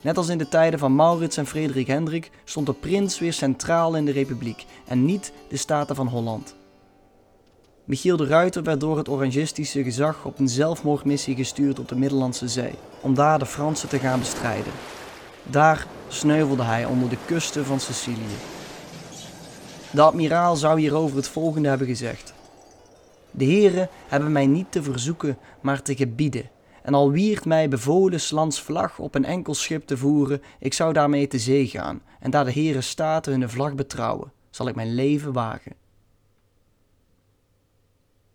Net 0.00 0.16
als 0.16 0.28
in 0.28 0.38
de 0.38 0.48
tijden 0.48 0.78
van 0.78 0.94
Maurits 0.94 1.36
en 1.36 1.46
Frederik 1.46 1.86
Hendrik 1.86 2.30
stond 2.44 2.66
de 2.66 2.72
prins 2.72 3.18
weer 3.18 3.32
centraal 3.32 3.96
in 3.96 4.04
de 4.04 4.12
republiek 4.12 4.64
en 4.86 5.04
niet 5.04 5.32
de 5.48 5.56
Staten 5.56 5.96
van 5.96 6.06
Holland. 6.06 6.54
Michiel 7.84 8.16
de 8.16 8.26
Ruiter 8.26 8.62
werd 8.62 8.80
door 8.80 8.96
het 8.96 9.08
Orangistische 9.08 9.82
gezag 9.82 10.24
op 10.24 10.38
een 10.38 10.48
zelfmoordmissie 10.48 11.36
gestuurd 11.36 11.78
op 11.78 11.88
de 11.88 11.96
Middellandse 11.96 12.48
Zee, 12.48 12.74
om 13.00 13.14
daar 13.14 13.38
de 13.38 13.46
Fransen 13.46 13.88
te 13.88 13.98
gaan 13.98 14.18
bestrijden. 14.18 14.72
Daar 15.42 15.86
sneuvelde 16.08 16.62
hij 16.62 16.84
onder 16.84 17.08
de 17.08 17.18
kusten 17.26 17.64
van 17.64 17.80
Sicilië. 17.80 18.53
De 19.94 20.02
admiraal 20.02 20.56
zou 20.56 20.80
hierover 20.80 21.16
het 21.16 21.28
volgende 21.28 21.68
hebben 21.68 21.86
gezegd. 21.86 22.34
De 23.30 23.44
heren 23.44 23.88
hebben 24.08 24.32
mij 24.32 24.46
niet 24.46 24.72
te 24.72 24.82
verzoeken, 24.82 25.38
maar 25.60 25.82
te 25.82 25.96
gebieden. 25.96 26.50
En 26.82 26.94
al 26.94 27.10
wiert 27.10 27.44
mij 27.44 27.68
bevolen 27.68 28.20
slans 28.20 28.62
vlag 28.62 28.98
op 28.98 29.14
een 29.14 29.24
enkel 29.24 29.54
schip 29.54 29.86
te 29.86 29.96
voeren, 29.96 30.42
ik 30.58 30.74
zou 30.74 30.92
daarmee 30.92 31.26
te 31.26 31.38
zee 31.38 31.66
gaan. 31.66 32.02
En 32.20 32.30
daar 32.30 32.44
de 32.44 32.50
heren 32.50 32.82
staten 32.82 33.40
hun 33.40 33.50
vlag 33.50 33.74
betrouwen, 33.74 34.32
zal 34.50 34.68
ik 34.68 34.74
mijn 34.74 34.94
leven 34.94 35.32
wagen. 35.32 35.72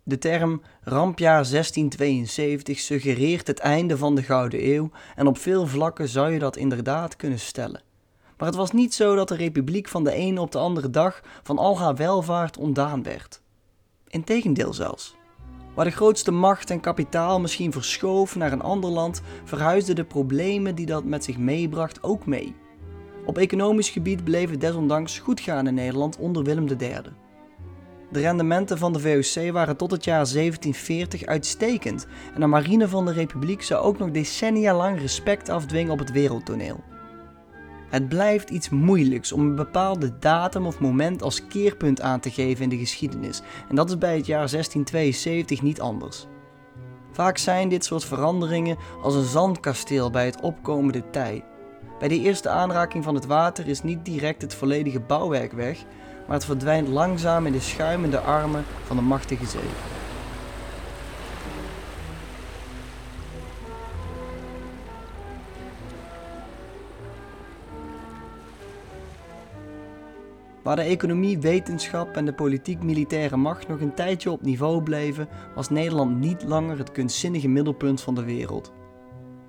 De 0.03 0.17
term 0.17 0.61
rampjaar 0.81 1.49
1672 1.49 2.79
suggereert 2.79 3.47
het 3.47 3.59
einde 3.59 3.97
van 3.97 4.15
de 4.15 4.23
Gouden 4.23 4.65
Eeuw 4.73 4.89
en 5.15 5.27
op 5.27 5.37
veel 5.37 5.67
vlakken 5.67 6.07
zou 6.07 6.31
je 6.31 6.39
dat 6.39 6.57
inderdaad 6.57 7.15
kunnen 7.15 7.39
stellen. 7.39 7.81
Maar 8.39 8.48
het 8.48 8.58
was 8.58 8.72
niet 8.72 8.93
zo 8.93 9.15
dat 9.15 9.27
de 9.27 9.36
republiek 9.36 9.88
van 9.88 10.03
de 10.03 10.12
ene 10.12 10.41
op 10.41 10.51
de 10.51 10.58
andere 10.58 10.89
dag 10.89 11.22
van 11.43 11.58
al 11.58 11.79
haar 11.79 11.96
welvaart 11.96 12.58
ontdaan 12.58 13.03
werd. 13.03 13.41
Integendeel 14.08 14.74
zelfs. 14.74 15.15
Waar 15.75 15.86
de 15.86 15.91
grootste 15.91 16.31
macht 16.31 16.69
en 16.69 16.79
kapitaal 16.79 17.39
misschien 17.39 17.72
verschoof 17.72 18.36
naar 18.36 18.51
een 18.51 18.62
ander 18.62 18.89
land, 18.89 19.22
verhuisden 19.43 19.96
de 19.96 20.03
problemen 20.03 20.75
die 20.75 20.86
dat 20.86 21.03
met 21.03 21.24
zich 21.24 21.38
meebracht 21.38 22.03
ook 22.03 22.25
mee. 22.25 22.55
Op 23.25 23.38
economisch 23.38 23.89
gebied 23.89 24.24
bleef 24.24 24.50
het 24.50 24.62
desondanks 24.62 25.19
goed 25.19 25.39
gaan 25.39 25.67
in 25.67 25.74
Nederland 25.74 26.17
onder 26.17 26.43
Willem 26.43 26.67
III. 26.67 27.01
De 28.12 28.19
rendementen 28.19 28.77
van 28.77 28.93
de 28.93 29.00
VOC 29.00 29.51
waren 29.51 29.77
tot 29.77 29.91
het 29.91 30.03
jaar 30.03 30.31
1740 30.31 31.25
uitstekend 31.25 32.08
en 32.34 32.39
de 32.39 32.48
marine 32.48 32.88
van 32.88 33.05
de 33.05 33.12
Republiek 33.12 33.62
zou 33.62 33.84
ook 33.84 33.98
nog 33.98 34.12
decennia 34.12 34.75
lang 34.75 35.00
respect 35.00 35.50
afdwingen 35.50 35.91
op 35.91 36.00
het 36.00 36.12
wereldtoneel. 36.12 36.88
Het 37.89 38.10
blijft 38.10 38.50
iets 38.50 38.69
moeilijks 38.69 39.31
om 39.31 39.41
een 39.41 39.55
bepaalde 39.55 40.19
datum 40.19 40.65
of 40.65 40.79
moment 40.79 41.22
als 41.22 41.48
keerpunt 41.48 42.01
aan 42.01 42.19
te 42.19 42.31
geven 42.31 42.63
in 42.63 42.69
de 42.69 42.77
geschiedenis 42.77 43.41
en 43.69 43.75
dat 43.75 43.89
is 43.89 43.98
bij 43.98 44.15
het 44.15 44.25
jaar 44.25 44.50
1672 44.50 45.62
niet 45.62 45.81
anders. 45.81 46.27
Vaak 47.12 47.38
zijn 47.38 47.69
dit 47.69 47.86
soort 47.86 48.05
veranderingen 48.05 48.77
als 49.01 49.15
een 49.15 49.24
zandkasteel 49.24 50.10
bij 50.10 50.25
het 50.25 50.41
opkomende 50.41 51.10
tij. 51.10 51.43
Bij 52.00 52.08
de 52.08 52.19
eerste 52.19 52.50
aanraking 52.50 53.03
van 53.03 53.15
het 53.15 53.25
water 53.25 53.67
is 53.67 53.84
niet 53.84 54.05
direct 54.05 54.41
het 54.41 54.53
volledige 54.53 55.00
bouwwerk 55.00 55.51
weg, 55.51 55.84
maar 56.27 56.36
het 56.36 56.46
verdwijnt 56.46 56.88
langzaam 56.88 57.46
in 57.46 57.51
de 57.51 57.60
schuimende 57.60 58.19
armen 58.19 58.63
van 58.86 58.96
de 58.96 59.01
machtige 59.01 59.46
zee. 59.46 59.99
Waar 70.69 70.77
de 70.77 70.83
economie, 70.83 71.39
wetenschap 71.39 72.15
en 72.15 72.25
de 72.25 72.33
politiek-militaire 72.33 73.38
macht 73.38 73.67
nog 73.67 73.79
een 73.79 73.93
tijdje 73.93 74.31
op 74.31 74.41
niveau 74.41 74.83
bleven, 74.83 75.27
was 75.55 75.69
Nederland 75.69 76.19
niet 76.19 76.43
langer 76.43 76.77
het 76.77 76.91
kunstzinnige 76.91 77.47
middelpunt 77.47 78.01
van 78.01 78.15
de 78.15 78.23
wereld. 78.23 78.73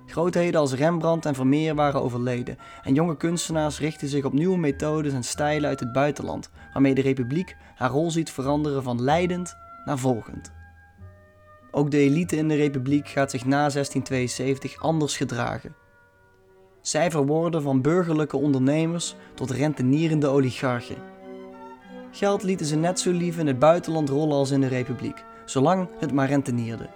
Grootheden 0.05 0.59
als 0.59 0.73
Rembrandt 0.73 1.25
en 1.25 1.35
Vermeer 1.35 1.75
waren 1.75 2.01
overleden 2.01 2.57
en 2.83 2.93
jonge 2.93 3.17
kunstenaars 3.17 3.79
richtten 3.79 4.07
zich 4.07 4.25
op 4.25 4.33
nieuwe 4.33 4.57
methodes 4.57 5.13
en 5.13 5.23
stijlen 5.23 5.69
uit 5.69 5.79
het 5.79 5.91
buitenland, 5.91 6.49
waarmee 6.73 6.95
de 6.95 7.01
republiek 7.01 7.55
haar 7.75 7.89
rol 7.89 8.11
ziet 8.11 8.31
veranderen 8.31 8.83
van 8.83 9.01
leidend 9.01 9.55
naar 9.85 9.97
volgend. 9.97 10.51
Ook 11.71 11.91
de 11.91 11.97
elite 11.97 12.35
in 12.35 12.47
de 12.47 12.55
republiek 12.55 13.07
gaat 13.07 13.31
zich 13.31 13.45
na 13.45 13.69
1672 13.69 14.81
anders 14.81 15.17
gedragen. 15.17 15.80
Zij 16.81 17.11
verworden 17.11 17.61
van 17.61 17.81
burgerlijke 17.81 18.37
ondernemers 18.37 19.15
tot 19.33 19.51
rentenierende 19.51 20.27
oligarchen. 20.27 20.95
Geld 22.11 22.43
lieten 22.43 22.65
ze 22.65 22.75
net 22.75 22.99
zo 22.99 23.11
lief 23.11 23.37
in 23.37 23.47
het 23.47 23.59
buitenland 23.59 24.09
rollen 24.09 24.37
als 24.37 24.51
in 24.51 24.61
de 24.61 24.67
republiek, 24.67 25.23
zolang 25.45 25.87
het 25.99 26.13
maar 26.13 26.27
rentenierde. 26.27 26.89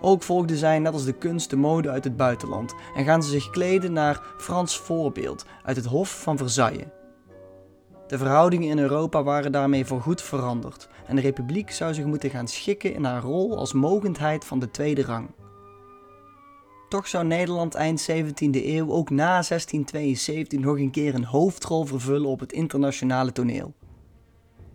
Ook 0.00 0.22
volgden 0.22 0.56
zij 0.56 0.78
net 0.78 0.92
als 0.92 1.04
de 1.04 1.12
kunst 1.12 1.50
de 1.50 1.56
mode 1.56 1.90
uit 1.90 2.04
het 2.04 2.16
buitenland 2.16 2.74
en 2.94 3.04
gaan 3.04 3.22
ze 3.22 3.30
zich 3.30 3.50
kleden 3.50 3.92
naar 3.92 4.22
Frans 4.36 4.78
voorbeeld 4.78 5.44
uit 5.62 5.76
het 5.76 5.84
Hof 5.84 6.22
van 6.22 6.36
Versailles. 6.36 6.86
De 8.06 8.18
verhoudingen 8.18 8.68
in 8.68 8.78
Europa 8.78 9.22
waren 9.22 9.52
daarmee 9.52 9.86
voorgoed 9.86 10.22
veranderd 10.22 10.88
en 11.06 11.16
de 11.16 11.22
republiek 11.22 11.70
zou 11.70 11.94
zich 11.94 12.04
moeten 12.04 12.30
gaan 12.30 12.48
schikken 12.48 12.94
in 12.94 13.04
haar 13.04 13.22
rol 13.22 13.56
als 13.56 13.72
mogendheid 13.72 14.44
van 14.44 14.58
de 14.58 14.70
tweede 14.70 15.02
rang. 15.02 15.30
Toch 16.88 17.08
zou 17.08 17.24
Nederland 17.24 17.74
eind 17.74 18.10
17e 18.10 18.64
eeuw 18.64 18.90
ook 18.90 19.10
na 19.10 19.26
1672 19.26 20.58
nog 20.58 20.78
een 20.78 20.90
keer 20.90 21.14
een 21.14 21.24
hoofdrol 21.24 21.84
vervullen 21.84 22.28
op 22.28 22.40
het 22.40 22.52
internationale 22.52 23.32
toneel. 23.32 23.74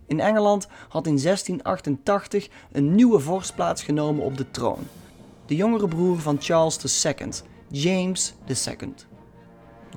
In 0.08 0.20
Engeland 0.20 0.67
had 0.89 1.08
in 1.08 1.17
1688 1.17 2.50
een 2.72 2.96
nieuwe 2.96 3.20
vorst 3.20 3.55
plaatsgenomen 3.55 4.24
op 4.24 4.38
de 4.38 4.51
troon, 4.51 4.88
de 5.46 5.55
jongere 5.55 5.88
broer 5.88 6.20
van 6.20 6.38
Charles 6.41 7.05
II, 7.05 7.29
James 7.67 8.34
II. 8.48 8.93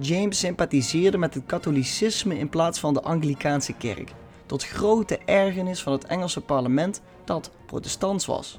James 0.01 0.39
sympathiseerde 0.39 1.19
met 1.19 1.35
het 1.35 1.47
katholicisme 1.47 2.39
in 2.39 2.49
plaats 2.49 2.81
van 2.81 2.95
de 2.95 3.03
Anglikaanse 3.03 3.73
kerk, 3.73 4.13
tot 4.47 4.65
grote 4.65 5.19
ergernis 5.19 5.83
van 5.83 5.93
het 5.93 6.05
Engelse 6.05 6.41
parlement 6.41 7.03
dat 7.25 7.51
protestants 7.67 8.27
was. 8.27 8.59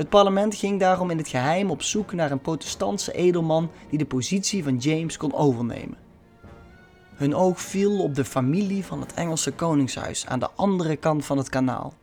Het 0.00 0.08
parlement 0.08 0.54
ging 0.54 0.80
daarom 0.80 1.10
in 1.10 1.18
het 1.18 1.28
geheim 1.28 1.70
op 1.70 1.82
zoek 1.82 2.12
naar 2.12 2.30
een 2.30 2.40
protestantse 2.40 3.12
edelman 3.12 3.70
die 3.88 3.98
de 3.98 4.06
positie 4.06 4.64
van 4.64 4.76
James 4.76 5.16
kon 5.16 5.34
overnemen. 5.34 5.96
Hun 7.14 7.34
oog 7.34 7.60
viel 7.60 8.02
op 8.02 8.14
de 8.14 8.24
familie 8.24 8.84
van 8.84 9.00
het 9.00 9.14
Engelse 9.14 9.52
koningshuis 9.52 10.26
aan 10.26 10.38
de 10.38 10.50
andere 10.56 10.96
kant 10.96 11.24
van 11.24 11.38
het 11.38 11.48
kanaal. 11.48 11.94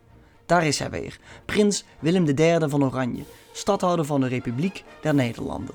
Daar 0.46 0.66
is 0.66 0.78
hij 0.78 0.90
weer, 0.90 1.18
prins 1.44 1.84
Willem 1.98 2.26
III 2.26 2.68
van 2.68 2.84
Oranje, 2.84 3.22
stadhouder 3.52 4.04
van 4.04 4.20
de 4.20 4.28
Republiek 4.28 4.84
der 5.02 5.14
Nederlanden. 5.14 5.74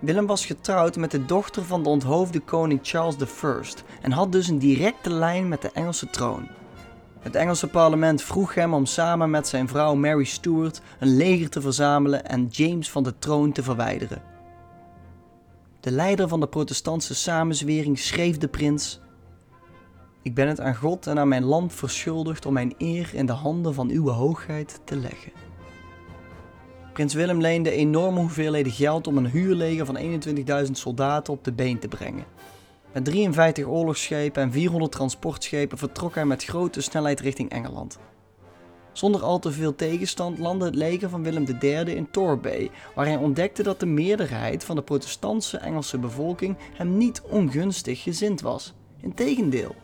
Willem 0.00 0.26
was 0.26 0.46
getrouwd 0.46 0.96
met 0.96 1.10
de 1.10 1.24
dochter 1.24 1.64
van 1.64 1.82
de 1.82 1.88
onthoofde 1.88 2.40
koning 2.40 2.80
Charles 2.82 3.16
I 3.16 3.82
en 4.00 4.12
had 4.12 4.32
dus 4.32 4.48
een 4.48 4.58
directe 4.58 5.10
lijn 5.10 5.48
met 5.48 5.62
de 5.62 5.70
Engelse 5.72 6.10
troon. 6.10 6.48
Het 7.20 7.34
Engelse 7.34 7.66
parlement 7.66 8.22
vroeg 8.22 8.54
hem 8.54 8.74
om 8.74 8.86
samen 8.86 9.30
met 9.30 9.48
zijn 9.48 9.68
vrouw 9.68 9.94
Mary 9.94 10.24
Stuart 10.24 10.80
een 10.98 11.16
leger 11.16 11.50
te 11.50 11.60
verzamelen 11.60 12.26
en 12.26 12.46
James 12.46 12.90
van 12.90 13.02
de 13.02 13.18
troon 13.18 13.52
te 13.52 13.62
verwijderen. 13.62 14.22
De 15.80 15.90
leider 15.90 16.28
van 16.28 16.40
de 16.40 16.48
protestantse 16.48 17.14
samenzwering 17.14 17.98
schreef 17.98 18.38
de 18.38 18.48
prins: 18.48 19.00
Ik 20.22 20.34
ben 20.34 20.48
het 20.48 20.60
aan 20.60 20.74
God 20.74 21.06
en 21.06 21.18
aan 21.18 21.28
mijn 21.28 21.44
land 21.44 21.74
verschuldigd 21.74 22.46
om 22.46 22.52
mijn 22.52 22.74
eer 22.78 23.10
in 23.14 23.26
de 23.26 23.32
handen 23.32 23.74
van 23.74 23.90
uw 23.90 24.08
hoogheid 24.08 24.80
te 24.84 24.96
leggen. 24.96 25.32
Prins 26.92 27.14
Willem 27.14 27.40
leende 27.40 27.70
enorme 27.70 28.20
hoeveelheden 28.20 28.72
geld 28.72 29.06
om 29.06 29.16
een 29.16 29.30
huurleger 29.30 29.86
van 29.86 29.98
21.000 30.66 30.70
soldaten 30.70 31.32
op 31.32 31.44
de 31.44 31.52
been 31.52 31.78
te 31.78 31.88
brengen. 31.88 32.24
Met 32.92 33.04
53 33.04 33.66
oorlogsschepen 33.66 34.42
en 34.42 34.52
400 34.52 34.92
transportschepen 34.92 35.78
vertrok 35.78 36.14
hij 36.14 36.24
met 36.24 36.44
grote 36.44 36.80
snelheid 36.80 37.20
richting 37.20 37.50
Engeland. 37.50 37.98
Zonder 38.92 39.22
al 39.22 39.38
te 39.38 39.52
veel 39.52 39.74
tegenstand 39.74 40.38
landde 40.38 40.64
het 40.64 40.74
leger 40.74 41.08
van 41.08 41.22
Willem 41.22 41.44
III 41.60 41.94
in 41.94 42.10
Torbay, 42.10 42.70
waar 42.94 43.06
hij 43.06 43.16
ontdekte 43.16 43.62
dat 43.62 43.80
de 43.80 43.86
meerderheid 43.86 44.64
van 44.64 44.76
de 44.76 44.82
protestantse 44.82 45.58
Engelse 45.58 45.98
bevolking 45.98 46.56
hem 46.74 46.96
niet 46.96 47.22
ongunstig 47.30 48.02
gezind 48.02 48.40
was. 48.40 48.74
Integendeel. 49.00 49.74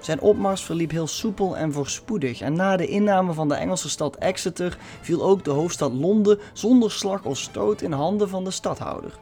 Zijn 0.00 0.20
opmars 0.20 0.62
verliep 0.62 0.90
heel 0.90 1.06
soepel 1.06 1.56
en 1.56 1.72
voorspoedig 1.72 2.40
en 2.40 2.52
na 2.52 2.76
de 2.76 2.86
inname 2.86 3.32
van 3.32 3.48
de 3.48 3.54
Engelse 3.54 3.88
stad 3.88 4.16
Exeter 4.16 4.78
viel 5.00 5.22
ook 5.22 5.44
de 5.44 5.50
hoofdstad 5.50 5.92
Londen 5.92 6.38
zonder 6.52 6.90
slag 6.90 7.24
of 7.24 7.38
stoot 7.38 7.82
in 7.82 7.92
handen 7.92 8.28
van 8.28 8.44
de 8.44 8.50
stadhouder. 8.50 9.18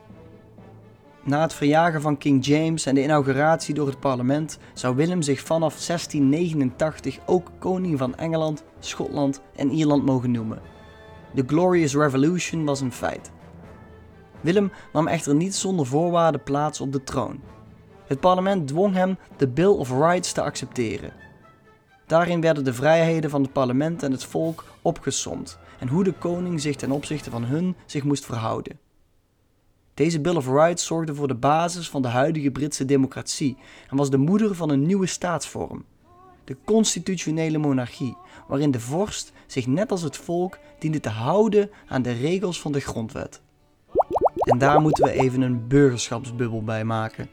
Na 1.24 1.40
het 1.40 1.52
verjagen 1.52 2.00
van 2.00 2.18
King 2.18 2.46
James 2.46 2.86
en 2.86 2.94
de 2.94 3.02
inauguratie 3.02 3.74
door 3.74 3.86
het 3.86 4.00
parlement 4.00 4.58
zou 4.74 4.96
Willem 4.96 5.22
zich 5.22 5.40
vanaf 5.40 5.86
1689 5.86 7.18
ook 7.26 7.50
koning 7.58 7.98
van 7.98 8.14
Engeland, 8.14 8.64
Schotland 8.78 9.40
en 9.56 9.70
Ierland 9.70 10.04
mogen 10.04 10.30
noemen. 10.30 10.58
De 11.34 11.44
Glorious 11.46 11.94
Revolution 11.94 12.64
was 12.64 12.80
een 12.80 12.92
feit. 12.92 13.30
Willem 14.40 14.72
nam 14.92 15.06
echter 15.06 15.34
niet 15.34 15.54
zonder 15.54 15.86
voorwaarden 15.86 16.42
plaats 16.42 16.80
op 16.80 16.92
de 16.92 17.04
troon. 17.04 17.40
Het 18.06 18.20
parlement 18.20 18.68
dwong 18.68 18.94
hem 18.94 19.18
de 19.36 19.48
Bill 19.48 19.66
of 19.66 19.90
Rights 19.90 20.32
te 20.32 20.42
accepteren. 20.42 21.12
Daarin 22.06 22.40
werden 22.40 22.64
de 22.64 22.74
vrijheden 22.74 23.30
van 23.30 23.42
het 23.42 23.52
parlement 23.52 24.02
en 24.02 24.12
het 24.12 24.24
volk 24.24 24.64
opgesomd 24.82 25.58
en 25.78 25.88
hoe 25.88 26.04
de 26.04 26.12
koning 26.12 26.60
zich 26.60 26.76
ten 26.76 26.90
opzichte 26.90 27.30
van 27.30 27.44
hun 27.44 27.76
zich 27.86 28.04
moest 28.04 28.24
verhouden. 28.24 28.78
Deze 30.00 30.20
Bill 30.20 30.36
of 30.36 30.46
Rights 30.46 30.84
zorgde 30.84 31.14
voor 31.14 31.28
de 31.28 31.34
basis 31.34 31.88
van 31.88 32.02
de 32.02 32.08
huidige 32.08 32.50
Britse 32.50 32.84
democratie 32.84 33.56
en 33.90 33.96
was 33.96 34.10
de 34.10 34.16
moeder 34.16 34.54
van 34.54 34.70
een 34.70 34.86
nieuwe 34.86 35.06
staatsvorm. 35.06 35.84
De 36.44 36.56
constitutionele 36.64 37.58
monarchie, 37.58 38.16
waarin 38.48 38.70
de 38.70 38.80
vorst 38.80 39.32
zich 39.46 39.66
net 39.66 39.90
als 39.90 40.02
het 40.02 40.16
volk 40.16 40.58
diende 40.78 41.00
te 41.00 41.08
houden 41.08 41.70
aan 41.88 42.02
de 42.02 42.12
regels 42.12 42.60
van 42.60 42.72
de 42.72 42.80
grondwet. 42.80 43.40
En 44.38 44.58
daar 44.58 44.80
moeten 44.80 45.04
we 45.04 45.12
even 45.12 45.40
een 45.40 45.68
burgerschapsbubbel 45.68 46.62
bij 46.62 46.84
maken. 46.84 47.28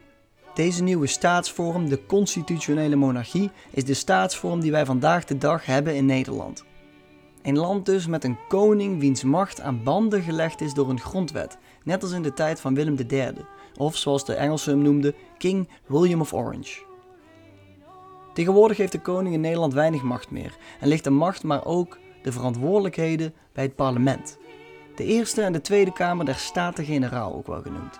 Deze 0.53 0.83
nieuwe 0.83 1.07
staatsvorm, 1.07 1.89
de 1.89 2.05
constitutionele 2.05 2.95
monarchie, 2.95 3.51
is 3.71 3.85
de 3.85 3.93
staatsvorm 3.93 4.59
die 4.59 4.71
wij 4.71 4.85
vandaag 4.85 5.25
de 5.25 5.37
dag 5.37 5.65
hebben 5.65 5.95
in 5.95 6.05
Nederland. 6.05 6.65
Een 7.41 7.57
land 7.57 7.85
dus 7.85 8.07
met 8.07 8.23
een 8.23 8.37
koning 8.47 8.99
wiens 8.99 9.23
macht 9.23 9.61
aan 9.61 9.83
banden 9.83 10.21
gelegd 10.21 10.61
is 10.61 10.73
door 10.73 10.89
een 10.89 10.99
grondwet, 10.99 11.57
net 11.87 12.03
als 12.03 12.11
in 12.11 12.21
de 12.21 12.33
tijd 12.33 12.59
van 12.59 12.73
Willem 12.73 12.95
III, 13.07 13.33
of 13.77 13.97
zoals 13.97 14.25
de 14.25 14.33
Engelsen 14.33 14.71
hem 14.71 14.81
noemden, 14.81 15.15
King 15.37 15.69
William 15.85 16.21
of 16.21 16.33
Orange. 16.33 16.85
Tegenwoordig 18.33 18.77
heeft 18.77 18.91
de 18.91 19.01
koning 19.01 19.33
in 19.33 19.41
Nederland 19.41 19.73
weinig 19.73 20.01
macht 20.01 20.31
meer 20.31 20.57
en 20.79 20.87
ligt 20.87 21.03
de 21.03 21.09
macht 21.09 21.43
maar 21.43 21.65
ook 21.65 21.97
de 22.21 22.31
verantwoordelijkheden 22.31 23.33
bij 23.53 23.63
het 23.63 23.75
parlement. 23.75 24.37
De 24.95 25.03
Eerste 25.03 25.41
en 25.41 25.53
de 25.53 25.61
Tweede 25.61 25.93
Kamer 25.93 26.25
der 26.25 26.35
Staten-Generaal 26.35 27.35
ook 27.35 27.47
wel 27.47 27.61
genoemd. 27.61 27.99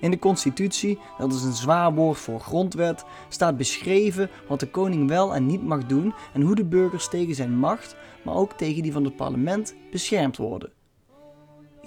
In 0.00 0.10
de 0.10 0.18
Constitutie, 0.18 0.98
dat 1.18 1.32
is 1.32 1.42
een 1.42 1.52
zwaar 1.52 1.94
woord 1.94 2.18
voor 2.18 2.40
grondwet, 2.40 3.04
staat 3.28 3.56
beschreven 3.56 4.30
wat 4.48 4.60
de 4.60 4.70
koning 4.70 5.08
wel 5.08 5.34
en 5.34 5.46
niet 5.46 5.62
mag 5.62 5.86
doen 5.86 6.14
en 6.32 6.42
hoe 6.42 6.54
de 6.54 6.64
burgers 6.64 7.08
tegen 7.08 7.34
zijn 7.34 7.58
macht, 7.58 7.96
maar 8.24 8.34
ook 8.34 8.52
tegen 8.52 8.82
die 8.82 8.92
van 8.92 9.04
het 9.04 9.16
parlement, 9.16 9.74
beschermd 9.90 10.36
worden. 10.36 10.72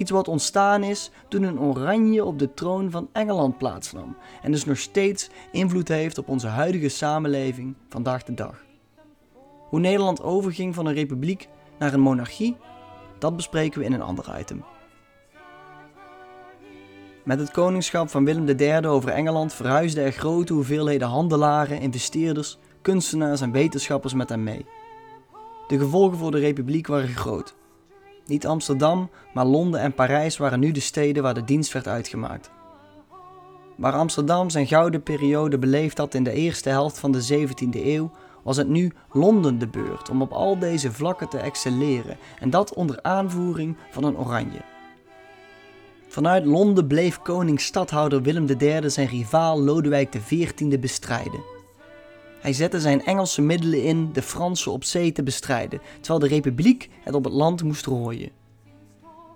Iets 0.01 0.11
wat 0.11 0.27
ontstaan 0.27 0.83
is 0.83 1.11
toen 1.27 1.43
een 1.43 1.59
oranje 1.59 2.25
op 2.25 2.39
de 2.39 2.53
troon 2.53 2.91
van 2.91 3.09
Engeland 3.11 3.57
plaatsnam 3.57 4.17
en 4.41 4.51
dus 4.51 4.65
nog 4.65 4.77
steeds 4.77 5.29
invloed 5.51 5.87
heeft 5.87 6.17
op 6.17 6.27
onze 6.27 6.47
huidige 6.47 6.89
samenleving 6.89 7.75
vandaag 7.89 8.23
de 8.23 8.33
dag. 8.33 8.63
Hoe 9.69 9.79
Nederland 9.79 10.21
overging 10.23 10.75
van 10.75 10.85
een 10.85 10.93
republiek 10.93 11.47
naar 11.79 11.93
een 11.93 11.99
monarchie, 11.99 12.57
dat 13.19 13.35
bespreken 13.35 13.79
we 13.79 13.85
in 13.85 13.93
een 13.93 14.01
ander 14.01 14.39
item. 14.39 14.63
Met 17.23 17.39
het 17.39 17.51
koningschap 17.51 18.09
van 18.09 18.25
Willem 18.25 18.47
III 18.47 18.87
over 18.87 19.09
Engeland 19.09 19.53
verhuisden 19.53 20.03
er 20.03 20.11
grote 20.11 20.53
hoeveelheden 20.53 21.07
handelaren, 21.07 21.79
investeerders, 21.79 22.57
kunstenaars 22.81 23.41
en 23.41 23.51
wetenschappers 23.51 24.13
met 24.13 24.29
hem 24.29 24.43
mee. 24.43 24.65
De 25.67 25.77
gevolgen 25.77 26.17
voor 26.17 26.31
de 26.31 26.39
republiek 26.39 26.87
waren 26.87 27.09
groot. 27.09 27.59
Niet 28.31 28.45
Amsterdam, 28.45 29.09
maar 29.33 29.45
Londen 29.45 29.79
en 29.79 29.93
Parijs 29.93 30.37
waren 30.37 30.59
nu 30.59 30.71
de 30.71 30.79
steden 30.79 31.23
waar 31.23 31.33
de 31.33 31.43
dienst 31.43 31.73
werd 31.73 31.87
uitgemaakt. 31.87 32.51
Waar 33.77 33.93
Amsterdam 33.93 34.49
zijn 34.49 34.67
gouden 34.67 35.03
periode 35.03 35.57
beleefd 35.57 35.97
had 35.97 36.13
in 36.13 36.23
de 36.23 36.31
eerste 36.31 36.69
helft 36.69 36.99
van 36.99 37.11
de 37.11 37.47
17e 37.47 37.85
eeuw, 37.85 38.11
was 38.43 38.57
het 38.57 38.67
nu 38.67 38.91
Londen 39.11 39.59
de 39.59 39.67
beurt 39.67 40.09
om 40.09 40.21
op 40.21 40.31
al 40.31 40.59
deze 40.59 40.91
vlakken 40.91 41.29
te 41.29 41.37
excelleren 41.37 42.17
en 42.39 42.49
dat 42.49 42.73
onder 42.73 42.99
aanvoering 43.01 43.75
van 43.89 44.03
een 44.03 44.17
oranje. 44.17 44.61
Vanuit 46.07 46.45
Londen 46.45 46.87
bleef 46.87 47.21
koning-stadhouder 47.21 48.21
Willem 48.21 48.47
III 48.57 48.89
zijn 48.89 49.07
rivaal 49.07 49.61
Lodewijk 49.61 50.09
XIV 50.09 50.79
bestrijden. 50.79 51.50
Hij 52.41 52.53
zette 52.53 52.79
zijn 52.79 53.05
Engelse 53.05 53.41
middelen 53.41 53.83
in 53.83 54.09
de 54.13 54.21
Fransen 54.21 54.71
op 54.71 54.83
zee 54.83 55.11
te 55.11 55.23
bestrijden, 55.23 55.81
terwijl 55.99 56.19
de 56.19 56.35
republiek 56.35 56.89
het 57.03 57.13
op 57.13 57.23
het 57.23 57.33
land 57.33 57.63
moest 57.63 57.85
rooien. 57.85 58.29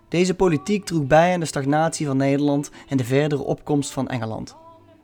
Deze 0.07 0.35
politiek 0.35 0.85
droeg 0.85 1.07
bij 1.07 1.33
aan 1.33 1.39
de 1.39 1.45
stagnatie 1.45 2.05
van 2.05 2.17
Nederland 2.17 2.71
en 2.87 2.97
de 2.97 3.03
verdere 3.03 3.43
opkomst 3.43 3.91
van 3.91 4.07
Engeland. 4.07 4.55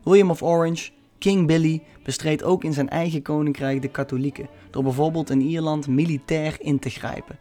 William 0.04 0.30
of 0.30 0.44
Orange, 0.44 0.92
King 1.18 1.48
Billy, 1.48 1.84
bestreed 2.04 2.44
ook 2.44 2.64
in 2.64 2.74
zijn 2.74 2.90
eigen 2.90 3.22
koninkrijk 3.22 3.82
de 3.82 3.88
katholieken, 3.88 4.50
door 4.72 4.84
bijvoorbeeld 4.84 5.30
in 5.30 5.42
Ierland 5.42 5.88
militair 5.88 6.56
in 6.60 6.80
te 6.80 6.90
grijpen. 6.90 7.40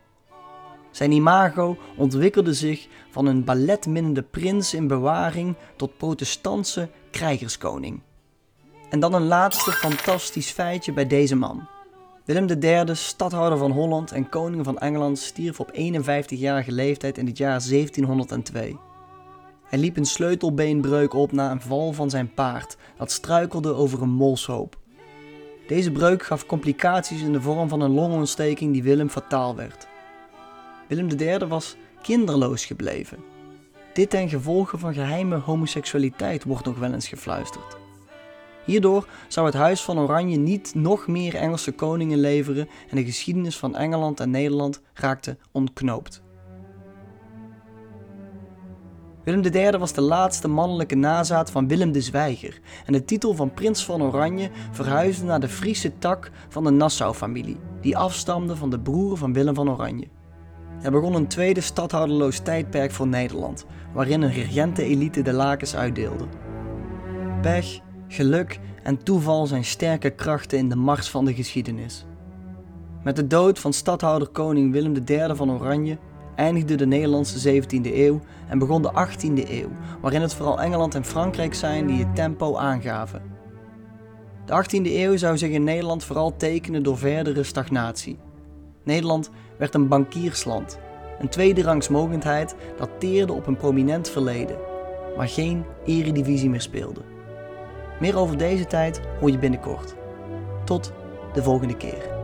Zijn 0.91 1.13
imago 1.13 1.77
ontwikkelde 1.97 2.55
zich 2.55 2.89
van 3.11 3.27
een 3.27 3.45
balletminnende 3.45 4.23
prins 4.23 4.75
in 4.75 4.87
bewaring 4.87 5.55
tot 5.77 5.97
protestantse 5.97 6.89
krijgerskoning. 7.11 8.01
En 8.91 9.01
dan 9.01 9.15
een 9.15 9.27
laatste 9.27 9.71
fantastisch 9.71 10.51
feitje 10.51 10.93
bij 10.93 11.07
deze 11.07 11.37
man. 11.37 11.69
Willem 12.25 12.49
III, 12.49 12.95
stadhouder 12.95 13.59
van 13.59 13.71
Holland 13.71 14.13
en 14.13 14.29
koning 14.29 14.65
van 14.65 14.79
Engeland, 14.79 15.19
stierf 15.19 15.61
op 15.61 15.73
51-jarige 15.73 16.73
leeftijd 16.73 17.19
in 17.19 17.27
het 17.27 17.39
jaar 17.39 17.61
1702. 17.69 18.77
Hij 19.65 19.79
liep 19.79 19.97
een 19.97 20.05
sleutelbeenbreuk 20.05 21.15
op 21.15 21.33
na 21.33 21.51
een 21.51 21.61
val 21.61 21.93
van 21.93 22.11
zijn 22.11 22.35
paard, 22.35 22.77
dat 22.97 23.11
struikelde 23.11 23.75
over 23.75 24.03
een 24.03 24.11
molshoop. 24.11 24.79
Deze 25.67 25.91
breuk 25.91 26.23
gaf 26.23 26.47
complicaties 26.47 27.23
in 27.23 27.33
de 27.33 27.41
vorm 27.41 27.69
van 27.69 27.81
een 27.81 27.95
longontsteking 27.95 28.73
die 28.73 28.83
Willem 28.83 29.09
fataal 29.09 29.57
werd. 29.57 29.87
Willem 30.89 31.09
III 31.09 31.47
was 31.47 31.77
kinderloos 32.03 32.65
gebleven. 32.65 33.19
Dit 33.93 34.11
ten 34.11 34.29
gevolge 34.29 34.79
van 34.79 34.95
geheime 34.95 35.37
homoseksualiteit 35.37 36.45
wordt 36.45 36.65
nog 36.65 36.79
wel 36.79 36.93
eens 36.93 37.09
gefluisterd. 37.09 37.77
Hierdoor 38.71 39.07
zou 39.29 39.47
het 39.47 39.55
Huis 39.55 39.83
van 39.83 39.99
Oranje 39.99 40.37
niet 40.37 40.75
nog 40.75 41.07
meer 41.07 41.35
Engelse 41.35 41.73
koningen 41.73 42.19
leveren 42.19 42.69
en 42.89 42.97
de 42.97 43.05
geschiedenis 43.05 43.57
van 43.57 43.77
Engeland 43.77 44.21
en 44.21 44.31
Nederland 44.31 44.81
raakte 44.95 45.37
ontknoopt. 45.53 46.23
Willem 49.25 49.45
III 49.45 49.79
was 49.79 49.93
de 49.93 50.01
laatste 50.01 50.49
mannelijke 50.49 50.95
nazaat 50.95 51.51
van 51.51 51.69
Willem 51.69 51.93
de 51.93 52.01
Zwijger 52.01 52.61
en 52.87 52.93
de 52.93 53.05
titel 53.05 53.35
van 53.35 53.55
prins 53.55 53.85
van 53.85 54.03
Oranje 54.03 54.51
verhuisde 54.71 55.25
naar 55.25 55.41
de 55.41 55.49
Friese 55.49 55.99
tak 55.99 56.31
van 56.49 56.65
de 56.65 56.71
Nassau-familie, 56.71 57.57
die 57.81 57.97
afstamde 57.97 58.57
van 58.57 58.71
de 58.71 58.81
broer 58.81 59.17
van 59.17 59.33
Willem 59.33 59.55
van 59.55 59.71
Oranje. 59.71 60.09
Er 60.83 60.91
begon 60.91 61.15
een 61.15 61.29
tweede 61.29 61.61
stadhouderloos 61.61 62.39
tijdperk 62.39 62.91
voor 62.91 63.07
Nederland, 63.07 63.67
waarin 63.93 64.23
een 64.23 64.33
regentenelite 64.33 65.23
de 65.23 65.33
lakens 65.33 65.77
uitdeelde. 65.77 66.25
Pech, 67.43 67.81
geluk 68.13 68.61
en 68.83 69.03
toeval 69.03 69.47
zijn 69.47 69.65
sterke 69.65 70.11
krachten 70.11 70.59
in 70.59 70.69
de 70.69 70.77
mars 70.77 71.11
van 71.11 71.25
de 71.25 71.35
geschiedenis. 71.35 72.05
Met 73.05 73.17
de 73.17 73.27
dood 73.27 73.59
van 73.59 73.73
stadhouder 73.73 74.29
koning 74.29 74.73
Willem 74.73 74.95
III 75.07 75.35
van 75.35 75.51
Oranje 75.51 75.99
eindigde 76.37 76.75
de 76.75 76.87
Nederlandse 76.87 77.63
17e 77.63 77.95
eeuw 77.95 78.21
en 78.49 78.59
begon 78.59 78.83
de 78.83 78.93
18e 79.09 79.51
eeuw, 79.51 79.69
waarin 80.01 80.21
het 80.21 80.35
vooral 80.35 80.61
Engeland 80.61 80.95
en 80.95 81.05
Frankrijk 81.05 81.55
zijn 81.55 81.87
die 81.87 81.99
het 81.99 82.15
tempo 82.15 82.57
aangaven. 82.57 83.23
De 84.47 84.65
18e 84.65 84.93
eeuw 84.93 85.17
zou 85.17 85.39
zich 85.39 85.51
in 85.51 85.65
Nederland 85.65 86.05
vooral 86.05 86.37
tekenen 86.37 86.83
door 86.83 86.99
verdere 86.99 87.43
stagnatie. 87.43 88.19
Nederland 88.85 89.31
werd 89.59 89.75
een 89.75 89.89
bankiersland, 89.89 90.79
een 91.19 91.29
tweederangsmogendheid 91.29 92.55
dat 92.79 92.91
teerde 92.99 93.33
op 93.33 93.47
een 93.47 93.57
prominent 93.57 94.09
verleden, 94.09 94.57
maar 95.17 95.29
geen 95.29 95.65
eredivisie 95.85 96.51
meer 96.51 96.61
speelde. 96.61 97.10
Meer 98.01 98.19
over 98.19 98.39
deze 98.39 98.67
tijd 98.67 99.01
hoor 99.21 99.31
je 99.31 99.39
binnenkort. 99.39 99.95
Tot 100.65 100.93
de 101.33 101.43
volgende 101.43 101.77
keer. 101.77 102.20